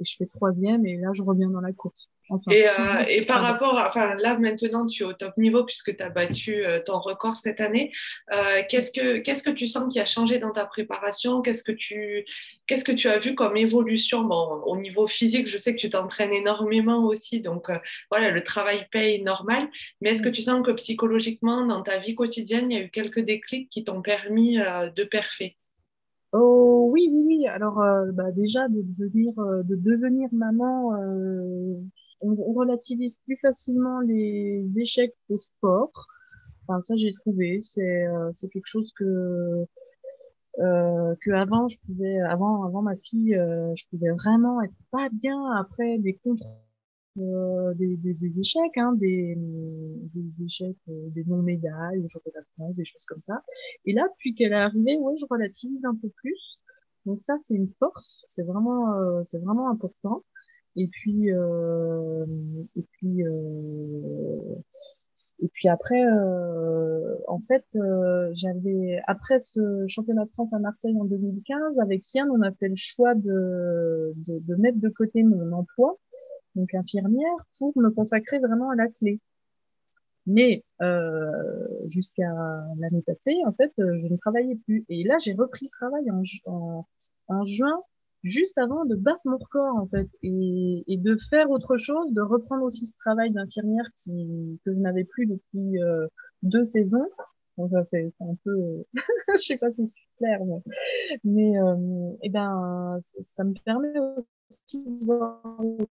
et 0.00 0.04
je 0.04 0.16
fais 0.16 0.26
troisième 0.26 0.86
et 0.86 0.96
là, 0.96 1.10
je 1.12 1.22
reviens 1.22 1.50
dans 1.50 1.60
la 1.60 1.72
course. 1.72 2.08
Et, 2.50 2.68
euh, 2.68 3.04
et, 3.08 3.22
par 3.26 3.42
rapport, 3.42 3.76
à, 3.76 3.88
enfin 3.88 4.14
là 4.16 4.38
maintenant 4.38 4.86
tu 4.86 5.02
es 5.02 5.06
au 5.06 5.12
top 5.12 5.36
niveau 5.36 5.64
puisque 5.64 5.96
tu 5.96 6.02
as 6.02 6.10
battu 6.10 6.64
euh, 6.64 6.80
ton 6.84 6.98
record 6.98 7.36
cette 7.36 7.60
année. 7.60 7.92
Euh, 8.32 8.62
qu'est-ce 8.68 8.92
que 8.92 9.18
qu'est-ce 9.18 9.42
que 9.42 9.50
tu 9.50 9.66
sens 9.66 9.92
qui 9.92 10.00
a 10.00 10.06
changé 10.06 10.38
dans 10.38 10.52
ta 10.52 10.64
préparation? 10.64 11.42
Qu'est-ce 11.42 11.64
que 11.64 11.72
tu 11.72 12.24
qu'est-ce 12.66 12.84
que 12.84 12.92
tu 12.92 13.08
as 13.08 13.18
vu 13.18 13.34
comme 13.34 13.56
évolution? 13.56 14.22
Bon, 14.22 14.62
au 14.64 14.76
niveau 14.76 15.06
physique, 15.06 15.48
je 15.48 15.56
sais 15.56 15.74
que 15.74 15.80
tu 15.80 15.90
t'entraînes 15.90 16.32
énormément 16.32 17.04
aussi, 17.04 17.40
donc 17.40 17.68
voilà, 18.10 18.30
le 18.30 18.42
travail 18.44 18.86
paye 18.90 19.22
normal. 19.22 19.68
Mais 20.00 20.10
est-ce 20.10 20.22
que 20.22 20.28
tu 20.28 20.42
sens 20.42 20.64
que 20.64 20.70
psychologiquement, 20.72 21.66
dans 21.66 21.82
ta 21.82 21.98
vie 21.98 22.14
quotidienne, 22.14 22.70
il 22.70 22.78
y 22.78 22.80
a 22.80 22.84
eu 22.84 22.90
quelques 22.90 23.20
déclics 23.20 23.68
qui 23.68 23.84
t'ont 23.84 24.02
permis 24.02 24.56
de 24.56 25.04
perfer 25.04 25.56
Oh 26.32 26.88
oui, 26.92 27.08
oui, 27.12 27.22
oui. 27.26 27.46
Alors 27.48 27.82
bah, 28.12 28.30
déjà 28.32 28.68
de 28.68 28.82
devenir 28.82 29.34
de 29.36 29.74
devenir 29.76 30.28
maman 30.32 30.92
on, 32.20 32.52
relativise 32.52 33.16
plus 33.24 33.36
facilement 33.36 34.00
les 34.00 34.66
échecs 34.76 35.16
au 35.28 35.38
sport. 35.38 36.06
Enfin, 36.66 36.80
ça, 36.80 36.94
j'ai 36.96 37.12
trouvé. 37.12 37.60
C'est 37.62 38.06
euh, 38.06 38.30
c'est 38.32 38.48
quelque 38.48 38.66
chose 38.66 38.92
que 38.96 39.66
euh, 40.58 41.14
que 41.20 41.30
avant 41.30 41.68
je 41.68 41.78
pouvais 41.86 42.20
avant 42.20 42.64
avant 42.64 42.82
ma 42.82 42.96
fille 42.96 43.36
euh, 43.36 43.72
je 43.76 43.84
pouvais 43.88 44.10
vraiment 44.10 44.60
être 44.62 44.74
pas 44.90 45.08
bien 45.12 45.52
après 45.52 45.98
des 45.98 46.14
contre 46.14 46.44
euh, 47.18 47.74
des, 47.74 47.96
des, 47.96 48.14
des, 48.14 48.40
échecs 48.40 48.76
hein, 48.76 48.92
des, 48.94 49.34
des 49.36 50.44
échecs 50.44 50.76
euh, 50.88 51.08
des 51.10 51.24
non 51.24 51.42
médailles 51.42 52.00
des 52.00 52.08
championnats 52.08 52.40
de 52.40 52.46
France 52.56 52.74
des 52.76 52.84
choses 52.84 53.04
comme 53.04 53.20
ça. 53.20 53.42
Et 53.84 53.92
là 53.92 54.06
depuis 54.14 54.34
qu'elle 54.34 54.52
est 54.52 54.54
arrivée 54.54 54.96
ouais 54.98 55.14
je 55.16 55.26
relativise 55.28 55.84
un 55.84 55.96
peu 55.96 56.08
plus. 56.08 56.58
Donc 57.06 57.18
ça 57.20 57.34
c'est 57.40 57.54
une 57.54 57.72
force 57.78 58.24
c'est 58.28 58.44
vraiment 58.44 59.24
c'est 59.24 59.38
vraiment 59.38 59.70
important. 59.70 60.24
Et 60.76 60.86
puis, 60.88 61.32
euh, 61.32 62.26
et 62.76 62.84
puis, 62.92 63.24
euh, 63.24 64.54
et 65.42 65.48
puis 65.48 65.68
après, 65.68 66.00
euh, 66.04 67.16
en 67.28 67.40
fait, 67.48 67.64
euh, 67.76 68.30
j'avais 68.34 69.00
après 69.06 69.40
ce 69.40 69.86
championnat 69.88 70.24
de 70.24 70.30
France 70.30 70.52
à 70.52 70.58
Marseille 70.58 70.96
en 71.00 71.04
2015, 71.04 71.78
avec 71.80 72.12
Yann, 72.14 72.28
on 72.30 72.42
a 72.42 72.52
fait 72.52 72.68
le 72.68 72.76
choix 72.76 73.14
de, 73.14 74.12
de, 74.16 74.38
de 74.38 74.54
mettre 74.56 74.78
de 74.78 74.88
côté 74.90 75.22
mon 75.22 75.52
emploi, 75.52 75.98
donc 76.54 76.74
infirmière, 76.74 77.36
pour 77.58 77.72
me 77.76 77.90
consacrer 77.90 78.38
vraiment 78.38 78.70
à 78.70 78.76
la 78.76 78.88
clé. 78.88 79.20
Mais 80.26 80.64
euh, 80.82 81.66
jusqu'à 81.88 82.30
l'année 82.78 83.02
passée, 83.02 83.36
en 83.46 83.52
fait, 83.52 83.72
je 83.78 84.08
ne 84.08 84.16
travaillais 84.16 84.56
plus. 84.64 84.84
Et 84.88 85.02
là, 85.04 85.16
j'ai 85.18 85.32
repris 85.32 85.66
le 85.66 85.70
travail 85.70 86.10
en, 86.10 86.86
en, 87.28 87.44
juin 87.44 87.82
juste 88.22 88.58
avant 88.58 88.84
de 88.84 88.96
battre 88.96 89.20
mon 89.24 89.38
record 89.38 89.76
en 89.76 89.86
fait 89.86 90.08
et, 90.22 90.84
de 90.88 91.16
faire 91.30 91.50
autre 91.50 91.76
chose, 91.76 92.12
de 92.12 92.20
reprendre 92.20 92.64
aussi 92.64 92.86
ce 92.86 92.96
travail 92.98 93.30
d'infirmière 93.30 93.86
qui 93.96 94.60
que 94.64 94.74
je 94.74 94.78
n'avais 94.78 95.04
plus 95.04 95.26
depuis 95.26 95.82
euh, 95.82 96.06
deux 96.42 96.64
saisons. 96.64 97.08
Donc 97.56 97.70
ça 97.70 97.84
c'est 97.84 98.12
un 98.20 98.34
peu, 98.44 98.84
je 99.28 99.36
sais 99.36 99.56
pas 99.56 99.72
si 99.72 99.86
c'est 99.86 100.00
clair, 100.18 100.40
mais, 100.44 100.62
mais 101.24 101.60
euh, 101.60 102.10
et 102.22 102.26
eh 102.26 102.28
ben 102.30 102.98
ça 103.20 103.44
me 103.44 103.54
permet 103.64 103.98
aussi 103.98 104.82
de 104.84 105.04
voir 105.04 105.42
autre 105.58 105.86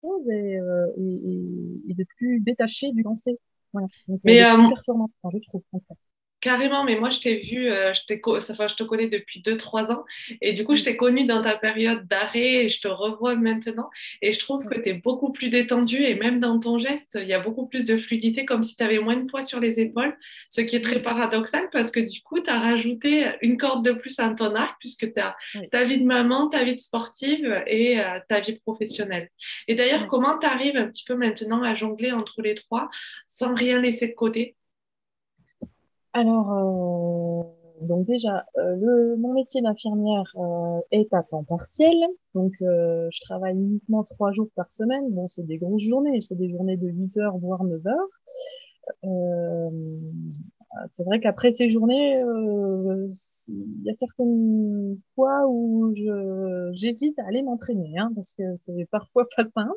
chose 0.00 0.28
et, 0.30 0.58
euh, 0.60 0.86
et, 0.96 1.90
et, 1.90 1.94
de 1.94 2.04
plus 2.16 2.40
détacher 2.40 2.92
du 2.92 3.02
lancer. 3.02 3.38
Voilà. 3.72 3.88
Donc, 4.08 4.20
mais 4.24 4.42
euh, 4.42 4.68
performant, 4.68 5.10
je 5.32 5.38
trouve. 5.48 5.62
En 5.72 5.80
fait. 5.80 5.94
Carrément, 6.46 6.84
mais 6.84 6.94
moi 6.94 7.10
je 7.10 7.18
t'ai 7.18 7.38
vu, 7.38 7.72
euh, 7.72 7.92
je, 7.92 8.50
enfin, 8.52 8.68
je 8.68 8.76
te 8.76 8.84
connais 8.84 9.08
depuis 9.08 9.40
2-3 9.40 9.90
ans. 9.90 10.04
Et 10.40 10.52
du 10.52 10.62
coup 10.62 10.76
je 10.76 10.84
t'ai 10.84 10.96
connu 10.96 11.24
dans 11.24 11.42
ta 11.42 11.58
période 11.58 12.06
d'arrêt 12.06 12.66
et 12.66 12.68
je 12.68 12.80
te 12.80 12.86
revois 12.86 13.34
maintenant. 13.34 13.90
Et 14.22 14.32
je 14.32 14.38
trouve 14.38 14.64
que 14.68 14.78
tu 14.78 14.90
es 14.90 14.92
beaucoup 14.92 15.32
plus 15.32 15.48
détendu 15.48 15.96
et 16.04 16.14
même 16.14 16.38
dans 16.38 16.60
ton 16.60 16.78
geste, 16.78 17.18
il 17.20 17.26
y 17.26 17.34
a 17.34 17.40
beaucoup 17.40 17.66
plus 17.66 17.84
de 17.84 17.96
fluidité 17.96 18.44
comme 18.44 18.62
si 18.62 18.76
tu 18.76 18.84
avais 18.84 19.00
moins 19.00 19.16
de 19.16 19.28
poids 19.28 19.42
sur 19.42 19.58
les 19.58 19.80
épaules, 19.80 20.16
ce 20.48 20.60
qui 20.60 20.76
est 20.76 20.82
très 20.82 21.02
paradoxal 21.02 21.68
parce 21.72 21.90
que 21.90 21.98
du 21.98 22.22
coup 22.22 22.38
tu 22.38 22.48
as 22.48 22.60
rajouté 22.60 23.26
une 23.42 23.56
corde 23.56 23.84
de 23.84 23.90
plus 23.90 24.16
à 24.20 24.28
ton 24.28 24.54
arc 24.54 24.76
puisque 24.78 25.12
tu 25.12 25.20
as 25.20 25.34
ta 25.72 25.82
vie 25.82 25.98
de 25.98 26.04
maman, 26.04 26.48
ta 26.48 26.62
vie 26.62 26.76
de 26.76 26.80
sportive 26.80 27.60
et 27.66 27.98
euh, 27.98 28.20
ta 28.28 28.38
vie 28.38 28.60
professionnelle. 28.60 29.30
Et 29.66 29.74
d'ailleurs, 29.74 30.06
comment 30.06 30.38
tu 30.38 30.46
arrives 30.46 30.76
un 30.76 30.86
petit 30.86 31.04
peu 31.04 31.16
maintenant 31.16 31.64
à 31.64 31.74
jongler 31.74 32.12
entre 32.12 32.40
les 32.40 32.54
trois 32.54 32.88
sans 33.26 33.52
rien 33.52 33.80
laisser 33.80 34.06
de 34.06 34.14
côté? 34.14 34.55
Alors, 36.16 36.50
euh, 36.50 37.86
donc 37.86 38.06
déjà, 38.06 38.46
euh, 38.56 38.74
le, 38.76 39.16
mon 39.18 39.34
métier 39.34 39.60
d'infirmière 39.60 40.24
euh, 40.36 40.80
est 40.90 41.12
à 41.12 41.22
temps 41.22 41.44
partiel. 41.44 41.94
Donc, 42.34 42.54
je 42.60 43.20
travaille 43.22 43.54
uniquement 43.54 44.02
trois 44.02 44.32
jours 44.32 44.48
par 44.56 44.66
semaine. 44.66 45.04
Bon, 45.10 45.28
c'est 45.28 45.46
des 45.46 45.58
grosses 45.58 45.82
journées. 45.82 46.20
C'est 46.22 46.36
des 46.36 46.48
journées 46.48 46.78
de 46.78 46.88
8 46.88 47.18
heures, 47.18 47.36
voire 47.36 47.64
9 47.64 47.80
heures. 47.86 48.08
C'est 50.86 51.04
vrai 51.04 51.20
qu'après 51.20 51.52
ces 51.52 51.68
journées, 51.68 52.20
il 53.48 53.82
y 53.84 53.90
a 53.90 53.94
certaines 53.94 54.98
fois 55.14 55.46
où 55.48 55.92
j'hésite 56.72 57.18
à 57.18 57.26
aller 57.26 57.42
m'entraîner, 57.42 57.98
hein, 57.98 58.12
parce 58.14 58.34
que 58.34 58.42
c'est 58.56 58.86
parfois 58.90 59.26
pas 59.36 59.44
simple. 59.44 59.74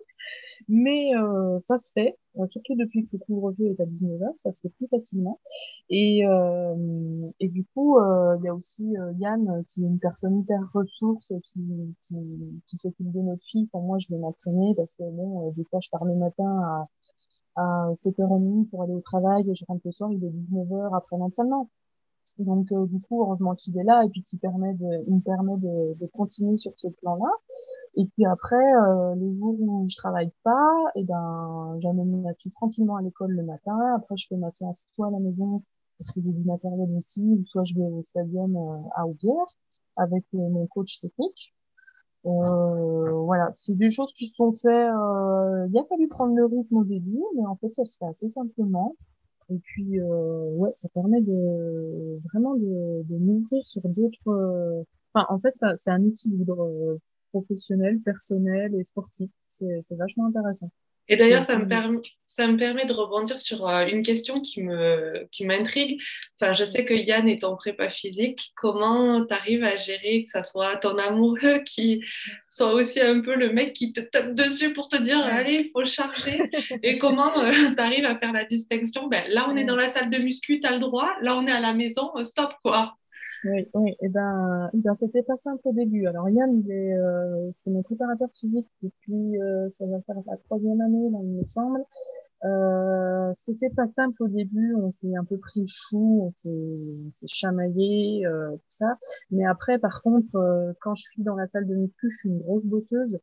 Mais 0.67 1.11
ça 1.59 1.77
se 1.77 1.91
fait. 1.91 2.17
Euh, 2.37 2.47
surtout 2.47 2.75
depuis 2.75 3.05
que 3.05 3.09
le 3.13 3.19
couvre-feu 3.19 3.65
est 3.65 3.81
à 3.81 3.85
19h, 3.85 4.33
ça 4.37 4.51
se 4.51 4.61
fait 4.61 4.69
plus 4.69 4.87
facilement. 4.87 5.39
Et, 5.89 6.25
euh, 6.25 7.29
et 7.39 7.49
du 7.49 7.65
coup, 7.73 7.97
euh, 7.97 8.37
il 8.39 8.45
y 8.45 8.49
a 8.49 8.53
aussi 8.53 8.93
Yann, 9.19 9.63
qui 9.69 9.83
est 9.83 9.87
une 9.87 9.99
personne 9.99 10.39
hyper 10.39 10.61
ressource, 10.73 11.33
qui, 11.43 11.95
qui, 12.03 12.15
qui 12.67 12.77
s'occupe 12.77 13.11
de 13.11 13.21
notre 13.21 13.43
fille 13.45 13.67
quand 13.71 13.81
moi 13.81 13.97
je 13.99 14.07
vais 14.09 14.17
m'entraîner, 14.19 14.73
parce 14.75 14.93
que 14.93 15.03
bon, 15.03 15.51
des 15.51 15.63
fois 15.65 15.79
je 15.81 15.89
pars 15.89 16.05
le 16.05 16.15
matin 16.15 16.45
à, 16.45 16.87
à 17.59 17.91
7h30 17.93 18.69
pour 18.69 18.83
aller 18.83 18.93
au 18.93 19.01
travail 19.01 19.49
et 19.49 19.55
je 19.55 19.65
rentre 19.65 19.81
le 19.85 19.91
soir, 19.91 20.11
il 20.11 20.23
est 20.23 20.29
19h 20.29 20.95
après 20.95 21.17
l'entraînement. 21.17 21.69
Donc 22.37 22.67
du 22.67 23.01
coup, 23.01 23.21
heureusement 23.21 23.55
qu'il 23.55 23.77
est 23.77 23.83
là 23.83 24.03
et 24.05 24.09
puis 24.09 24.23
qu'il 24.23 24.39
permet 24.39 24.73
de, 24.73 25.11
me 25.11 25.19
permet 25.21 25.57
de, 25.57 26.05
continuer 26.13 26.55
sur 26.55 26.71
ce 26.77 26.87
plan-là. 26.87 27.29
Et 27.95 28.05
puis 28.05 28.25
après, 28.25 28.55
euh, 28.55 29.15
les 29.15 29.33
jours 29.33 29.55
où 29.59 29.85
je 29.89 29.95
travaille 29.97 30.31
pas, 30.43 30.71
et 30.95 31.01
eh 31.01 31.03
ben, 31.03 31.75
j'amène 31.79 32.21
ma 32.21 32.33
fille 32.35 32.51
tranquillement 32.51 32.95
à 32.95 33.01
l'école 33.01 33.31
le 33.31 33.43
matin. 33.43 33.77
Après, 33.95 34.15
je 34.15 34.27
fais 34.27 34.37
ma 34.37 34.51
séance 34.51 34.79
soit 34.93 35.07
à 35.07 35.11
la 35.11 35.19
maison, 35.19 35.63
parce 35.97 36.11
que 36.13 36.21
j'ai 36.21 36.31
du 36.31 36.43
matériel 36.45 36.89
ici, 36.97 37.43
soit 37.47 37.63
je 37.65 37.75
vais 37.75 37.85
au 37.85 38.03
stadium 38.03 38.55
euh, 38.55 38.89
à 38.95 39.05
Aubière 39.05 39.57
avec 39.97 40.23
euh, 40.33 40.49
mon 40.49 40.65
coach 40.67 40.99
technique. 41.01 41.53
Euh, 42.25 43.11
voilà, 43.23 43.49
c'est 43.53 43.75
des 43.75 43.89
choses 43.89 44.13
qui 44.13 44.27
sont 44.27 44.51
faites. 44.51 44.71
Euh, 44.71 45.67
il 45.69 45.77
a 45.77 45.83
fallu 45.85 46.07
prendre 46.07 46.35
le 46.35 46.45
rythme 46.45 46.77
au 46.77 46.83
début, 46.83 47.21
mais 47.35 47.45
en 47.45 47.55
fait, 47.55 47.73
ça 47.75 47.85
se 47.85 47.97
fait 47.97 48.05
assez 48.05 48.29
simplement. 48.29 48.95
Et 49.49 49.57
puis, 49.59 49.99
euh, 49.99 50.51
ouais, 50.55 50.71
ça 50.75 50.89
permet 50.89 51.21
de 51.21 52.19
vraiment 52.31 52.55
de, 52.55 53.03
de 53.03 53.17
m'ouvrir 53.17 53.63
sur 53.63 53.81
d'autres. 53.89 54.85
Enfin, 55.13 55.25
en 55.29 55.39
fait, 55.39 55.55
ça, 55.57 55.75
c'est 55.75 55.91
un 55.91 56.03
équilibre 56.05 56.99
professionnel, 57.31 57.99
personnel 58.01 58.75
et 58.75 58.83
sportif. 58.83 59.29
C'est, 59.49 59.81
c'est 59.83 59.95
vachement 59.95 60.27
intéressant. 60.27 60.69
Et 61.09 61.17
d'ailleurs, 61.17 61.43
ça 61.43 61.57
me, 61.57 61.67
permet, 61.67 61.99
ça 62.27 62.47
me 62.47 62.55
permet 62.55 62.85
de 62.85 62.93
rebondir 62.93 63.39
sur 63.39 63.67
euh, 63.67 63.87
une 63.87 64.03
question 64.03 64.39
qui 64.41 64.61
m'intrigue. 64.61 65.99
Enfin, 66.39 66.53
je 66.53 66.63
sais 66.63 66.85
que 66.85 66.93
Yann 66.93 67.27
est 67.27 67.43
en 67.43 67.55
prépa 67.55 67.89
physique. 67.89 68.53
Comment 68.55 69.25
tu 69.25 69.33
arrives 69.33 69.63
à 69.63 69.75
gérer 69.75 70.23
que 70.23 70.29
ça 70.29 70.43
soit 70.43 70.75
ton 70.77 70.99
amoureux 70.99 71.63
qui 71.65 72.03
soit 72.47 72.73
aussi 72.73 73.01
un 73.01 73.21
peu 73.21 73.35
le 73.35 73.51
mec 73.51 73.73
qui 73.73 73.91
te 73.91 74.01
tape 74.01 74.35
dessus 74.35 74.71
pour 74.71 74.87
te 74.87 74.97
dire 74.97 75.19
allez, 75.25 75.55
il 75.55 75.71
faut 75.71 75.83
charger 75.83 76.39
Et 76.83 76.99
comment 76.99 77.43
euh, 77.43 77.51
tu 77.75 77.81
arrives 77.81 78.05
à 78.05 78.15
faire 78.15 78.31
la 78.31 78.45
distinction? 78.45 79.07
Ben, 79.07 79.23
Là, 79.29 79.47
on 79.49 79.57
est 79.57 79.63
dans 79.65 79.75
la 79.75 79.89
salle 79.89 80.11
de 80.11 80.17
muscu, 80.19 80.59
tu 80.59 80.67
as 80.67 80.73
le 80.73 80.79
droit. 80.79 81.15
Là, 81.21 81.35
on 81.35 81.47
est 81.47 81.51
à 81.51 81.59
la 81.59 81.73
maison, 81.73 82.11
euh, 82.17 82.23
stop 82.23 82.53
quoi. 82.61 82.98
Oui, 83.45 83.69
oui, 83.73 83.95
et 84.01 84.09
ben, 84.09 84.69
ben 84.73 84.93
c'était 84.95 85.23
pas 85.23 85.35
simple 85.37 85.61
au 85.63 85.73
début. 85.73 86.05
Alors 86.07 86.29
Yann, 86.29 86.61
euh, 86.69 87.49
c'est 87.53 87.71
mon 87.71 87.83
préparateur 87.83 88.27
physique 88.33 88.67
depuis, 88.83 89.41
euh, 89.41 89.69
ça 89.69 89.85
va 89.85 90.01
faire 90.01 90.17
la 90.27 90.35
troisième 90.37 90.81
année, 90.81 91.05
il 91.05 91.37
me 91.37 91.43
semble. 91.43 91.79
Euh, 92.45 93.31
c'était 93.33 93.69
pas 93.69 93.87
simple 93.87 94.23
au 94.23 94.27
début, 94.27 94.73
on 94.75 94.91
s'est 94.91 95.15
un 95.15 95.25
peu 95.25 95.37
pris 95.37 95.65
chou, 95.67 96.33
on 96.45 97.11
s'est, 97.11 97.27
chamaillé, 97.27 98.25
euh, 98.25 98.51
tout 98.51 98.61
ça. 98.69 98.97
Mais 99.31 99.45
après, 99.45 99.79
par 99.79 100.01
contre, 100.01 100.35
euh, 100.35 100.73
quand 100.81 100.95
je 100.95 101.03
suis 101.03 101.23
dans 101.23 101.35
la 101.35 101.47
salle 101.47 101.67
de 101.67 101.75
muscu, 101.75 102.09
je 102.09 102.17
suis 102.17 102.29
une 102.29 102.39
grosse 102.39 102.65
bosseuse. 102.65 103.19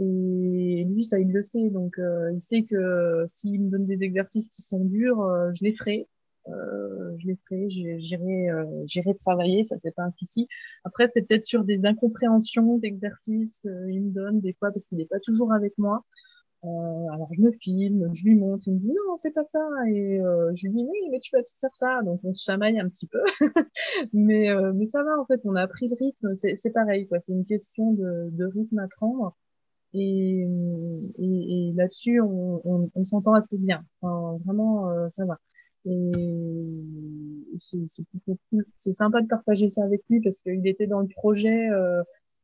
Et 0.00 0.84
lui, 0.88 1.02
ça, 1.02 1.18
il 1.18 1.32
le 1.32 1.42
sait. 1.42 1.70
Donc, 1.70 1.98
euh, 1.98 2.30
il 2.32 2.40
sait 2.40 2.62
que 2.62 3.24
s'il 3.26 3.62
me 3.64 3.70
donne 3.70 3.86
des 3.86 4.04
exercices 4.04 4.48
qui 4.48 4.62
sont 4.62 4.84
durs, 4.84 5.18
je 5.54 5.64
les 5.64 5.74
ferai. 5.74 6.08
Euh, 6.50 7.14
je 7.18 7.26
l'ai 7.26 7.38
fait, 7.48 7.68
j'irai 7.68 8.50
euh, 8.50 9.12
travailler, 9.18 9.64
ça 9.64 9.76
c'est 9.78 9.94
pas 9.94 10.04
un 10.04 10.12
souci. 10.18 10.48
Après 10.84 11.08
c'est 11.12 11.22
peut-être 11.22 11.44
sur 11.44 11.64
des 11.64 11.84
incompréhensions 11.84 12.78
d'exercices 12.78 13.58
qu'il 13.60 14.02
me 14.02 14.10
donne 14.10 14.40
des 14.40 14.54
fois 14.54 14.70
parce 14.70 14.86
qu'il 14.86 14.98
n'est 14.98 15.06
pas 15.06 15.20
toujours 15.20 15.52
avec 15.52 15.76
moi. 15.78 16.04
Euh, 16.64 16.68
alors 17.12 17.28
je 17.32 17.40
me 17.40 17.52
filme, 17.52 18.10
je 18.14 18.24
lui 18.24 18.34
montre, 18.34 18.64
il 18.66 18.74
me 18.74 18.78
dit 18.78 18.88
non 18.88 19.16
c'est 19.16 19.32
pas 19.32 19.42
ça. 19.42 19.60
Et 19.88 20.18
je 20.54 20.66
lui 20.66 20.74
dis 20.74 20.84
oui 20.88 20.98
mais 21.10 21.20
tu 21.20 21.30
vas 21.36 21.42
faire 21.60 21.74
ça. 21.74 22.02
Donc 22.04 22.20
on 22.24 22.32
se 22.32 22.44
chamaille 22.44 22.78
un 22.80 22.88
petit 22.88 23.06
peu. 23.06 23.20
Mais 24.12 24.48
mais 24.74 24.86
ça 24.86 25.02
va 25.02 25.18
en 25.20 25.26
fait 25.26 25.40
on 25.44 25.54
a 25.56 25.62
appris 25.62 25.88
le 25.88 25.96
rythme. 25.98 26.34
C'est 26.34 26.70
pareil 26.72 27.06
quoi. 27.08 27.20
C'est 27.20 27.32
une 27.32 27.44
question 27.44 27.92
de, 27.92 28.44
rythme 28.44 28.78
à 28.78 28.88
prendre. 28.88 29.36
Et 29.94 30.46
et, 31.18 31.72
là-dessus 31.74 32.20
on, 32.20 32.90
on, 32.94 33.04
s'entend 33.04 33.34
assez 33.34 33.58
bien. 33.58 33.84
Vraiment 34.02 35.08
ça 35.10 35.24
va 35.26 35.38
et 35.84 36.10
c'est 38.76 38.92
sympa 38.92 39.20
de 39.20 39.26
partager 39.26 39.68
ça 39.68 39.84
avec 39.84 40.02
lui 40.08 40.20
parce 40.20 40.40
qu'il 40.40 40.66
était 40.66 40.86
dans 40.86 41.00
le 41.00 41.08
projet 41.08 41.68
euh, 41.70 42.02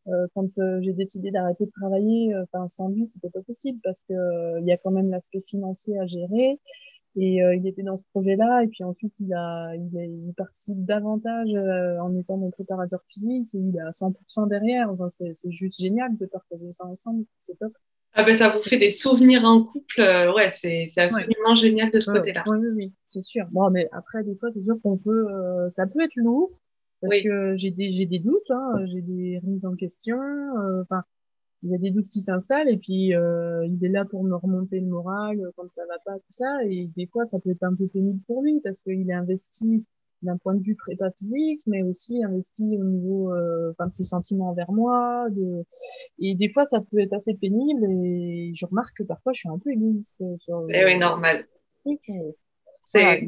euh, 0.09 0.27
quand 0.35 0.59
euh, 0.59 0.81
j'ai 0.83 0.93
décidé 0.93 1.31
d'arrêter 1.31 1.67
de 1.67 1.71
travailler. 1.71 2.35
Enfin, 2.37 2.69
sans 2.69 2.89
lui, 2.89 3.05
c'était 3.05 3.31
pas 3.31 3.43
possible 3.43 3.79
parce 3.83 4.03
que 4.03 4.61
il 4.61 4.67
y 4.67 4.73
a 4.73 4.77
quand 4.77 4.91
même 4.91 5.11
l'aspect 5.11 5.41
financier 5.41 5.99
à 5.99 6.07
gérer. 6.07 6.59
Et 7.17 7.37
il 7.37 7.65
était 7.69 7.85
dans 7.85 7.97
ce 7.97 8.03
projet-là, 8.13 8.65
et 8.65 8.67
puis 8.67 8.83
ensuite 8.83 9.15
il 9.21 9.33
participe 10.37 10.85
davantage 10.85 11.49
en 12.01 12.13
étant 12.17 12.37
mon 12.37 12.51
préparateur 12.51 13.05
physique, 13.07 13.55
et 13.55 13.59
il 13.59 13.77
est 13.77 13.81
à 13.81 13.91
100% 13.91 14.49
derrière. 14.49 14.91
Enfin, 14.91 15.09
c'est 15.11 15.51
juste 15.51 15.81
génial 15.81 16.17
de 16.17 16.27
partager 16.27 16.73
ça 16.73 16.85
ensemble, 16.87 17.25
c'est 17.39 17.57
top. 17.57 17.73
Ah 18.17 18.23
ben, 18.23 18.37
ça 18.37 18.49
vous 18.49 18.63
fait 18.63 18.79
des 18.79 18.91
souvenirs 18.91 19.45
en 19.45 19.65
couple, 19.65 20.01
euh, 20.01 20.33
ouais, 20.33 20.53
c'est 20.57 20.89
absolument 20.97 21.57
génial 21.57 21.91
de 21.91 21.99
ce 21.99 22.13
côté-là. 22.13 22.45
Oui, 22.47 22.59
oui, 22.61 22.69
oui, 22.77 22.93
c'est 23.05 23.21
sûr. 23.21 23.47
Bon, 23.51 23.71
mais 23.71 23.89
après, 23.91 24.23
des 24.23 24.37
fois, 24.37 24.53
c'est 24.53 24.63
sûr 24.63 24.77
qu'on 24.83 24.97
peut, 24.97 25.27
euh, 25.33 25.69
ça 25.69 25.87
peut 25.89 26.01
être 26.01 26.15
lourd, 26.15 26.53
parce 27.01 27.19
que 27.21 27.57
j'ai 27.57 27.73
des, 27.73 27.91
j'ai 27.91 28.07
des 28.07 28.21
doutes, 28.21 28.51
hein, 28.51 28.85
j'ai 28.87 29.03
des 29.03 29.41
remises 29.45 29.67
en 29.67 29.75
question, 29.75 30.17
euh, 30.21 30.83
enfin, 30.83 31.03
il 31.65 31.71
y 31.71 31.75
a 31.75 31.79
des 31.79 31.91
doutes 31.91 32.09
qui 32.09 32.21
s'installent, 32.21 32.69
et 32.69 32.77
puis 32.77 33.09
il 33.09 33.79
est 33.83 33.89
là 33.89 34.05
pour 34.05 34.23
me 34.23 34.37
remonter 34.37 34.79
le 34.79 34.87
moral 34.87 35.41
quand 35.57 35.71
ça 35.73 35.83
va 35.89 35.99
pas, 36.05 36.17
tout 36.19 36.33
ça, 36.33 36.65
et 36.69 36.89
des 36.97 37.07
fois, 37.07 37.27
ça 37.27 37.41
peut 37.41 37.51
être 37.51 37.65
un 37.65 37.75
peu 37.75 37.89
pénible 37.89 38.21
pour 38.29 38.43
lui, 38.45 38.61
parce 38.63 38.81
qu'il 38.83 39.11
est 39.11 39.15
investi 39.15 39.85
d'un 40.25 40.37
point 40.39 40.55
de 40.55 40.63
vue 40.63 40.75
prépa 40.75 41.11
physique, 41.13 41.63
mais 41.67 41.83
aussi 41.83 42.23
investi 42.25 42.77
au 42.81 42.85
niveau 42.85 43.33
euh, 43.33 43.73
enfin, 43.73 43.87
de 43.87 43.93
ses 43.93 44.05
sentiments 44.05 44.49
envers 44.49 44.73
moi. 44.73 45.27
De... 45.31 45.65
Et 46.19 46.35
des 46.35 46.51
fois, 46.51 46.65
ça 46.65 46.81
peut 46.81 46.99
être 46.99 47.13
assez 47.13 47.35
pénible 47.35 47.85
et 47.91 48.53
je 48.55 48.67
remarque 48.67 48.97
que 48.99 49.03
parfois, 49.03 49.33
je 49.33 49.41
suis 49.41 49.49
un 49.49 49.59
peu 49.59 49.71
égoïste. 49.71 50.23
Sur, 50.41 50.67
eh 50.71 50.85
oui, 50.85 50.99
normal. 50.99 51.47
C'est 52.87 53.27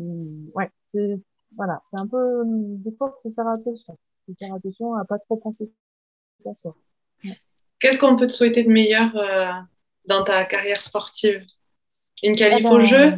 ouais, 0.54 0.70
c'est 0.88 1.20
voilà, 1.56 1.80
c'est 1.85 1.96
un 1.96 2.06
peu 2.06 2.42
des 2.44 2.92
fois, 2.96 3.14
c'est 3.16 3.35
faire 3.35 3.48
attention, 3.48 3.98
c'est 4.26 4.38
faire 4.38 4.54
attention 4.54 4.94
à 4.94 5.04
pas 5.04 5.18
trop 5.18 5.37
penser 5.37 5.70
à 6.44 6.54
soi. 6.54 6.76
Qu'est-ce 7.80 7.98
qu'on 7.98 8.16
peut 8.16 8.26
te 8.26 8.32
souhaiter 8.32 8.64
de 8.64 8.70
meilleur 8.70 9.16
euh, 9.16 9.50
dans 10.06 10.24
ta 10.24 10.44
carrière 10.44 10.85
sportive? 10.85 11.44
Une 12.22 12.35
qualif 12.35 12.66
eh 12.66 12.72
au 12.72 12.78
ben, 12.78 12.85
jeu? 12.85 13.12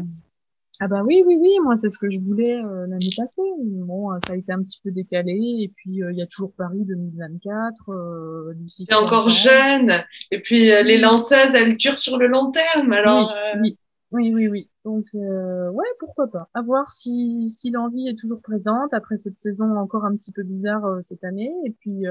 Ah 0.81 0.87
bah 0.87 1.03
oui, 1.05 1.25
oui, 1.27 1.37
oui, 1.41 1.51
moi 1.65 1.77
c'est 1.77 1.89
ce 1.89 1.99
que 1.99 2.09
je 2.09 2.19
voulais 2.21 2.63
euh, 2.63 2.87
l'année 2.87 3.11
passée. 3.17 3.51
Bon, 3.59 4.13
euh, 4.13 4.19
ça 4.27 4.35
a 4.35 4.37
été 4.37 4.53
un 4.53 4.63
petit 4.63 4.81
peu 4.83 4.93
décalé 4.93 5.35
et 5.35 5.73
puis 5.75 6.05
euh, 6.05 6.13
il 6.13 6.19
y 6.19 6.23
a 6.23 6.27
toujours 6.27 6.53
Paris 6.53 6.85
2024 6.85 7.91
euh, 7.91 8.53
d'ici. 8.55 8.87
Encore 8.95 9.29
jeune 9.29 10.05
et 10.31 10.41
puis 10.41 10.67
les 10.67 10.99
lanceuses, 10.99 11.53
elles 11.55 11.77
durent 11.77 11.99
sur 11.99 12.17
le 12.17 12.29
long 12.29 12.53
terme. 12.53 12.93
Alors. 12.93 13.35
Oui, 13.61 13.77
oui, 14.13 14.33
oui, 14.33 14.49
oui. 14.49 14.71
Donc 14.85 15.07
ouais, 15.15 15.87
pourquoi 15.99 16.29
pas. 16.29 16.49
À 16.55 16.63
voir 16.63 16.89
si 16.91 17.51
si 17.51 17.71
l'envie 17.71 18.09
est 18.09 18.19
toujours 18.19 18.41
présente 18.41 18.95
après 18.95 19.19
cette 19.19 19.37
saison 19.37 19.77
encore 19.77 20.05
un 20.05 20.17
petit 20.17 20.33
peu 20.33 20.45
bizarre 20.45 20.99
cette 21.03 21.25
année 21.25 21.53
et 21.67 21.71
puis 21.71 22.05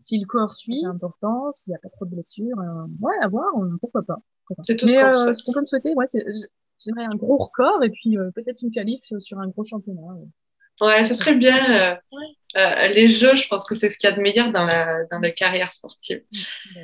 si 0.00 0.18
le 0.18 0.26
corps 0.26 0.54
suit, 0.54 0.80
c'est 0.80 0.86
important, 0.86 1.50
s'il 1.52 1.70
n'y 1.70 1.76
a 1.76 1.78
pas 1.78 1.88
trop 1.88 2.04
de 2.04 2.10
blessures, 2.10 2.58
ouais, 3.00 3.14
à 3.22 3.28
voir, 3.28 3.46
pourquoi 3.80 4.02
pas. 4.02 4.18
C'est 4.62 4.76
tout 4.76 4.86
ce 4.86 5.44
qu'on 5.44 5.52
peut 5.52 5.60
me 5.60 5.66
souhaiter, 5.66 5.94
ouais, 5.94 6.06
j'aimerais 6.84 7.04
un 7.04 7.16
gros 7.16 7.36
record 7.36 7.82
et 7.84 7.90
puis 7.90 8.16
euh, 8.16 8.30
peut-être 8.34 8.62
une 8.62 8.70
qualif 8.70 9.02
sur 9.20 9.38
un 9.38 9.48
gros 9.48 9.64
championnat. 9.64 10.00
Ouais, 10.80 11.04
ce 11.04 11.14
serait 11.14 11.34
bien. 11.34 11.56
Euh, 11.56 11.94
euh, 12.56 12.88
les 12.88 13.08
jeux, 13.08 13.34
je 13.34 13.48
pense 13.48 13.66
que 13.66 13.74
c'est 13.74 13.90
ce 13.90 13.98
qu'il 13.98 14.08
y 14.08 14.12
a 14.12 14.16
de 14.16 14.20
meilleur 14.20 14.52
dans 14.52 14.64
la, 14.64 15.04
dans 15.10 15.18
la 15.18 15.30
carrière 15.32 15.72
sportive. 15.72 16.22
Bah, 16.74 16.80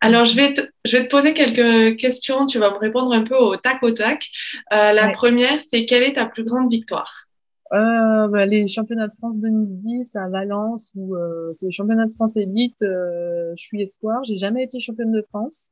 Alors, 0.00 0.24
je 0.24 0.34
vais, 0.34 0.54
te, 0.54 0.62
je 0.86 0.96
vais 0.96 1.04
te 1.04 1.10
poser 1.10 1.34
quelques 1.34 1.98
questions. 1.98 2.46
Tu 2.46 2.58
vas 2.58 2.70
me 2.70 2.78
répondre 2.78 3.12
un 3.12 3.24
peu 3.24 3.36
au 3.36 3.56
tac 3.56 3.82
au 3.82 3.90
tac. 3.90 4.26
la 4.70 5.10
première, 5.10 5.60
c'est 5.70 5.84
quelle 5.84 6.02
est 6.02 6.14
ta 6.14 6.24
plus 6.24 6.44
grande 6.44 6.70
victoire? 6.70 7.28
Euh, 7.72 8.28
bah, 8.28 8.46
les 8.46 8.66
championnats 8.66 9.08
de 9.08 9.12
France 9.12 9.38
2010 9.38 10.16
à 10.16 10.28
Valence 10.28 10.90
où 10.94 11.14
euh, 11.14 11.52
c'est 11.58 11.66
les 11.66 11.72
championnats 11.72 12.06
de 12.06 12.12
France 12.12 12.38
élite 12.38 12.78
je 12.80 13.52
suis 13.56 13.82
espoir 13.82 14.24
j'ai 14.24 14.38
jamais 14.38 14.64
été 14.64 14.80
championne 14.80 15.12
de 15.12 15.20
France 15.28 15.68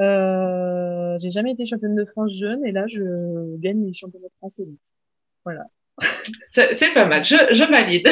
euh, 0.00 1.18
j'ai 1.20 1.30
jamais 1.30 1.52
été 1.52 1.66
championne 1.66 1.94
de 1.94 2.04
France 2.04 2.34
jeune 2.34 2.64
et 2.64 2.72
là, 2.72 2.86
je 2.86 3.56
gagne 3.58 3.86
les 3.86 3.92
championnats 3.92 4.28
de 4.28 4.34
France 4.38 4.58
élite. 4.58 4.94
Voilà. 5.44 5.66
C'est 6.50 6.94
pas 6.94 7.06
mal, 7.06 7.24
je, 7.24 7.36
je, 7.52 7.64
valide. 7.64 8.08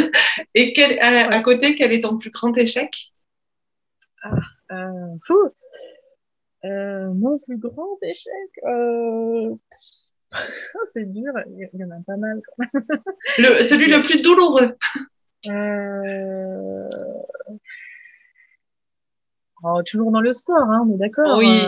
Et 0.54 0.72
quel, 0.72 0.98
à, 1.00 1.40
côté, 1.40 1.74
quel 1.74 1.92
est 1.92 2.02
ton 2.02 2.18
plus 2.18 2.30
grand 2.30 2.56
échec? 2.56 3.12
Ah, 4.22 4.28
euh, 4.72 5.34
euh, 6.64 7.12
Mon 7.14 7.38
plus 7.38 7.56
grand 7.56 7.98
échec 8.02 8.32
euh... 8.66 9.54
C'est 10.92 11.10
dur, 11.10 11.32
il 11.48 11.80
y 11.80 11.84
en 11.84 11.90
a 11.90 12.00
pas 12.06 12.16
mal. 12.16 12.40
le, 13.38 13.62
celui 13.64 13.90
le 13.90 14.02
plus 14.02 14.22
douloureux 14.22 14.76
Oh, 19.62 19.82
toujours 19.84 20.10
dans 20.10 20.20
le 20.20 20.32
sport, 20.32 20.70
hein, 20.70 20.86
on 20.86 20.94
est 20.94 20.98
d'accord. 20.98 21.38
Oui. 21.38 21.60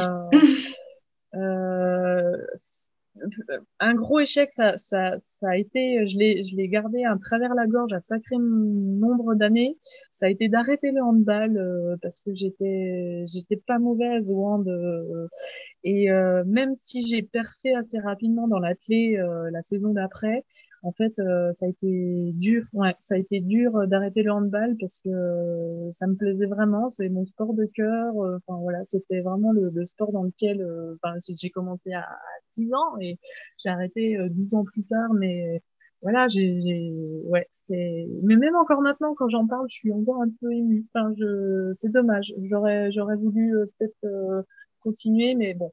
Euh, 1.34 1.34
euh, 1.34 2.36
un 3.80 3.94
gros 3.94 4.20
échec, 4.20 4.50
ça, 4.52 4.76
ça, 4.78 5.16
ça 5.20 5.50
a 5.50 5.56
été, 5.56 6.06
je 6.06 6.18
l'ai, 6.18 6.42
je 6.42 6.56
l'ai 6.56 6.68
gardé 6.68 7.04
à 7.04 7.16
travers 7.22 7.54
la 7.54 7.66
gorge 7.66 7.92
un 7.92 8.00
sacré 8.00 8.36
nombre 8.38 9.34
d'années. 9.34 9.76
Ça 10.10 10.26
a 10.26 10.28
été 10.28 10.48
d'arrêter 10.48 10.92
le 10.92 11.02
handball 11.02 11.56
euh, 11.56 11.96
parce 12.00 12.20
que 12.20 12.34
j'étais, 12.34 13.24
j'étais 13.26 13.56
pas 13.56 13.78
mauvaise 13.78 14.30
au 14.30 14.44
hand. 14.44 14.68
Euh, 14.68 15.28
et 15.84 16.08
même 16.46 16.74
si 16.76 17.06
j'ai 17.06 17.22
perfé 17.22 17.74
assez 17.74 17.98
rapidement 17.98 18.48
dans 18.48 18.58
l'athlé 18.58 19.16
la 19.50 19.62
saison 19.62 19.92
d'après, 19.92 20.44
En 20.82 20.92
fait, 20.92 21.18
euh, 21.20 21.52
ça 21.54 21.66
a 21.66 21.68
été 21.68 22.32
dur. 22.34 22.64
Ouais, 22.72 22.94
ça 22.98 23.14
a 23.14 23.18
été 23.18 23.40
dur 23.40 23.86
d'arrêter 23.86 24.22
le 24.24 24.32
handball 24.32 24.76
parce 24.80 24.98
que 24.98 25.08
euh, 25.10 25.90
ça 25.92 26.06
me 26.08 26.16
plaisait 26.16 26.46
vraiment. 26.46 26.88
C'est 26.88 27.08
mon 27.08 27.24
sport 27.24 27.54
de 27.54 27.66
cœur. 27.66 28.16
Euh, 28.20 28.38
enfin 28.38 28.58
voilà, 28.60 28.84
c'était 28.84 29.20
vraiment 29.20 29.52
le, 29.52 29.70
le, 29.70 29.84
sport 29.84 30.10
dans 30.12 30.24
lequel, 30.24 30.66
enfin, 31.02 31.14
j'ai 31.28 31.50
commencé 31.50 31.92
à, 31.92 32.00
à 32.00 32.16
10 32.56 32.72
ans 32.74 32.98
et 33.00 33.18
j'ai 33.58 33.68
arrêté 33.70 34.18
12 34.30 34.54
ans 34.54 34.64
plus 34.64 34.82
tard. 34.84 35.12
Mais 35.14 35.62
voilà, 36.02 36.26
j'ai, 36.28 36.92
ouais, 37.26 37.46
c'est, 37.52 38.08
mais 38.24 38.36
même 38.36 38.56
encore 38.56 38.82
maintenant, 38.82 39.14
quand 39.14 39.28
j'en 39.28 39.46
parle, 39.46 39.66
je 39.70 39.76
suis 39.76 39.92
encore 39.92 40.20
un 40.22 40.30
peu 40.40 40.52
émue. 40.52 40.84
Enfin, 40.94 41.14
je, 41.16 41.72
c'est 41.74 41.92
dommage. 41.92 42.34
J'aurais, 42.50 42.90
j'aurais 42.90 43.16
voulu 43.16 43.54
peut-être 43.78 44.44
continuer, 44.80 45.34
mais 45.36 45.54
bon, 45.54 45.72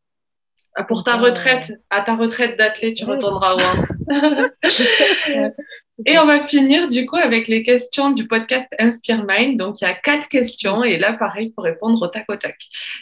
pour 0.83 1.03
ta 1.03 1.17
retraite, 1.17 1.73
à 1.89 2.01
ta 2.01 2.15
retraite 2.15 2.57
d'athlète, 2.57 2.95
tu 2.95 3.05
retourneras 3.05 3.55
au 3.55 3.59
Et 6.05 6.17
on 6.17 6.25
va 6.25 6.47
finir 6.47 6.87
du 6.87 7.05
coup 7.05 7.17
avec 7.17 7.49
les 7.49 7.61
questions 7.61 8.11
du 8.11 8.25
podcast 8.25 8.67
Inspire 8.79 9.25
Mind. 9.27 9.57
Donc 9.57 9.81
il 9.81 9.83
y 9.83 9.87
a 9.87 9.93
quatre 9.93 10.29
questions 10.29 10.83
et 10.83 10.97
là 10.97 11.13
pareil, 11.13 11.47
il 11.47 11.53
faut 11.53 11.61
répondre 11.61 12.01
au 12.01 12.07
tac 12.07 12.25
au 12.29 12.37
tac. 12.37 12.57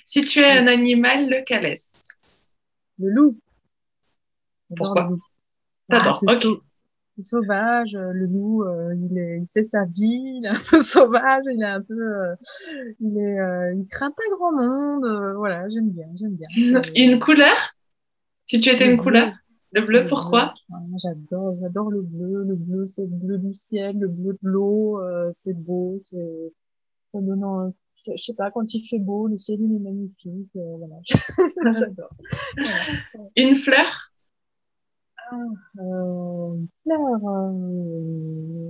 Si 0.05 0.21
tu 0.21 0.39
es 0.39 0.57
un 0.57 0.65
animal, 0.65 1.29
lequel 1.29 1.65
est-ce? 1.65 1.85
Le 2.97 3.09
loup. 3.11 3.39
Pourquoi? 4.75 5.09
T'adores, 5.89 6.23
ah, 6.27 6.33
ok 6.33 6.61
sauvage. 7.21 7.95
Euh, 7.95 8.11
le 8.13 8.25
loup, 8.25 8.63
euh, 8.63 8.95
il, 8.95 9.17
est, 9.17 9.39
il 9.39 9.47
fait 9.53 9.63
sa 9.63 9.85
vie, 9.85 10.37
il 10.37 10.45
est 10.45 10.49
un 10.49 10.59
peu 10.69 10.81
sauvage, 10.81 11.43
il 11.51 11.61
est 11.61 11.65
un 11.65 11.81
peu, 11.81 11.93
euh, 11.93 12.35
il 12.99 13.17
est, 13.17 13.75
il 13.75 13.87
craint 13.89 14.11
pas 14.11 14.23
grand 14.31 14.51
monde. 14.51 15.35
voilà, 15.35 15.67
j'aime 15.69 15.89
bien, 15.89 16.07
j'aime 16.15 16.35
bien. 16.35 16.81
une 16.95 17.19
couleur? 17.19 17.55
Si 18.45 18.59
tu 18.61 18.69
étais 18.69 18.89
une 18.89 18.97
couleur? 18.97 19.33
Le 19.73 19.81
bleu, 19.81 20.05
pourquoi? 20.07 20.53
J'adore, 21.03 21.57
j'adore 21.61 21.91
le 21.91 22.01
bleu. 22.01 22.45
Le 22.47 22.55
bleu, 22.55 22.87
c'est 22.87 23.01
le 23.01 23.07
bleu 23.07 23.37
du 23.37 23.53
ciel, 23.53 23.99
le 23.99 24.07
bleu 24.07 24.33
de 24.41 24.49
l'eau. 24.49 25.01
c'est 25.33 25.53
beau, 25.53 26.01
c'est 26.05 26.53
ça 27.13 27.21
donne 27.21 27.73
je 28.05 28.21
sais 28.21 28.33
pas, 28.33 28.51
quand 28.51 28.73
il 28.73 28.87
fait 28.87 28.99
beau, 28.99 29.27
le 29.27 29.37
ciel 29.37 29.59
il 29.59 29.75
est 29.75 29.79
magnifique, 29.79 30.51
voilà. 30.53 30.95
J'adore. 31.73 32.09
Une 33.35 33.55
fleur? 33.55 34.13
Euh, 35.33 36.55
euh, 37.19 38.67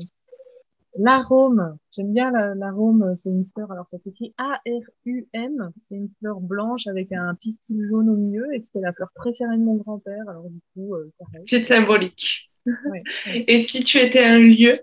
l'arôme. 0.97 1.77
J'aime 1.91 2.13
bien 2.13 2.31
l'arôme. 2.31 3.13
C'est 3.15 3.29
une 3.29 3.45
fleur. 3.53 3.71
Alors, 3.71 3.87
ça 3.87 3.97
s'écrit 3.99 4.33
A-R-U-M. 4.37 5.71
C'est 5.77 5.95
une 5.95 6.09
fleur 6.19 6.39
blanche 6.39 6.87
avec 6.87 7.11
un 7.11 7.35
pistil 7.35 7.85
jaune 7.87 8.09
au 8.09 8.15
milieu. 8.15 8.53
Et 8.53 8.61
c'était 8.61 8.81
la 8.81 8.93
fleur 8.93 9.09
préférée 9.15 9.57
de 9.57 9.63
mon 9.63 9.75
grand-père. 9.75 10.27
Alors, 10.27 10.49
du 10.49 10.59
coup, 10.73 10.95
euh, 10.95 11.11
ça 11.19 11.25
reste. 11.33 11.45
C'est 11.47 11.63
symbolique. 11.63 12.51
Et 13.25 13.59
si 13.59 13.83
tu 13.83 13.97
étais 13.97 14.23
un 14.23 14.39
lieu? 14.39 14.73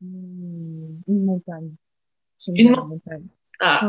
Une 0.00 1.24
montagne. 1.24 1.74
Une 2.48 2.70
montagne. 2.70 3.26
Ah. 3.60 3.88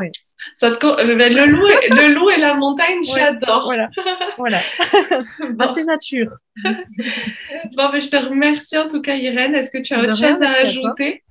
Ça 0.56 0.72
te... 0.72 0.86
Le, 0.86 1.46
loup 1.46 1.68
et, 1.68 1.90
le 1.90 2.14
loup 2.14 2.30
et 2.30 2.40
la 2.40 2.56
montagne, 2.56 3.04
j'adore. 3.04 3.64
Voilà. 3.66 3.90
voilà. 4.38 4.60
Bah, 5.54 5.72
c'est 5.76 5.84
nature. 5.84 6.32
bon, 6.64 7.90
mais 7.92 8.02
je 8.02 8.10
te 8.10 8.16
remercie 8.16 8.78
en 8.78 8.88
tout 8.88 9.02
cas, 9.02 9.16
Irène. 9.16 9.56
Est-ce 9.56 9.72
que 9.72 9.80
tu 9.80 9.94
as 9.94 10.02
autre 10.02 10.16
chose 10.16 10.42
à 10.42 10.64
ajouter? 10.64 11.24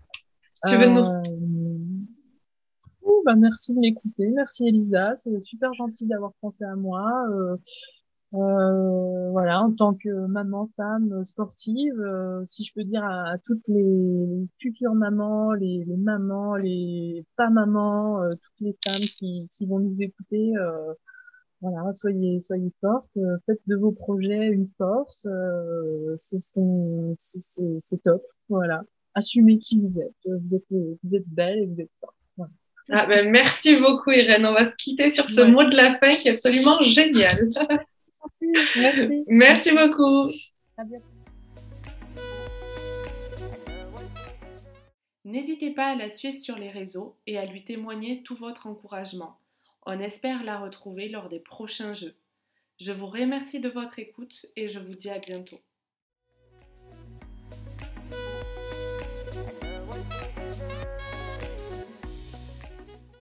Tu 0.66 0.76
veux 0.76 0.86
nous. 0.86 1.00
Euh, 1.00 1.22
bah, 3.24 3.34
merci 3.36 3.74
de 3.74 3.80
m'écouter. 3.80 4.28
Merci 4.34 4.68
Elisa. 4.68 5.14
C'est 5.16 5.40
super 5.40 5.72
gentil 5.74 6.06
d'avoir 6.06 6.32
pensé 6.40 6.64
à 6.64 6.76
moi. 6.76 7.10
Euh, 7.30 7.56
euh, 8.32 9.30
voilà, 9.30 9.60
en 9.62 9.72
tant 9.72 9.94
que 9.94 10.08
maman, 10.26 10.70
femme, 10.76 11.24
sportive, 11.24 12.00
euh, 12.00 12.44
si 12.44 12.62
je 12.62 12.72
peux 12.72 12.84
dire 12.84 13.02
à, 13.04 13.36
toutes 13.44 13.66
les 13.66 14.46
futures 14.60 14.94
mamans, 14.94 15.52
les, 15.52 15.84
les 15.84 15.96
mamans, 15.96 16.54
les 16.54 17.24
pas 17.36 17.50
mamans, 17.50 18.22
euh, 18.22 18.30
toutes 18.30 18.60
les 18.60 18.76
femmes 18.86 19.02
qui, 19.02 19.48
qui 19.50 19.66
vont 19.66 19.80
nous 19.80 20.00
écouter, 20.00 20.52
voilà, 21.60 21.92
soyez 21.92 22.40
soyez 22.40 22.72
fortes, 22.80 23.18
faites 23.46 23.60
de 23.66 23.76
vos 23.76 23.92
projets 23.92 24.48
une 24.48 24.68
force, 24.78 25.26
c'est 26.18 26.40
ce 26.40 26.52
qu'on, 26.52 27.14
c'est 27.18 28.02
top, 28.04 28.22
voilà, 28.48 28.82
assumez 29.14 29.58
qui 29.58 29.80
vous 29.80 29.98
êtes, 29.98 30.14
vous 30.24 30.54
êtes 30.54 30.64
vous 30.70 31.16
êtes 31.16 31.28
belle 31.28 31.58
et 31.58 31.66
vous 31.66 31.80
êtes 31.80 31.90
forte. 32.00 32.14
Ah 32.92 33.06
ben, 33.06 33.30
merci 33.30 33.76
beaucoup 33.76 34.10
Irène, 34.10 34.46
on 34.46 34.52
va 34.52 34.68
se 34.68 34.74
quitter 34.76 35.10
sur 35.10 35.28
ce 35.28 35.42
mot 35.42 35.62
de 35.62 35.76
la 35.76 35.96
fin 35.98 36.12
qui 36.14 36.28
est 36.28 36.32
absolument 36.32 36.80
génial. 36.80 37.48
Merci. 38.76 39.24
Merci 39.28 39.70
beaucoup. 39.72 40.30
N'hésitez 45.24 45.70
pas 45.70 45.88
à 45.88 45.96
la 45.96 46.10
suivre 46.10 46.38
sur 46.38 46.56
les 46.56 46.70
réseaux 46.70 47.16
et 47.26 47.38
à 47.38 47.46
lui 47.46 47.64
témoigner 47.64 48.22
tout 48.22 48.36
votre 48.36 48.66
encouragement. 48.66 49.38
On 49.86 49.98
espère 50.00 50.42
la 50.44 50.58
retrouver 50.58 51.08
lors 51.08 51.28
des 51.28 51.40
prochains 51.40 51.94
jeux. 51.94 52.14
Je 52.78 52.92
vous 52.92 53.06
remercie 53.06 53.60
de 53.60 53.68
votre 53.68 53.98
écoute 53.98 54.46
et 54.56 54.68
je 54.68 54.78
vous 54.78 54.94
dis 54.94 55.10
à 55.10 55.18
bientôt. 55.18 55.60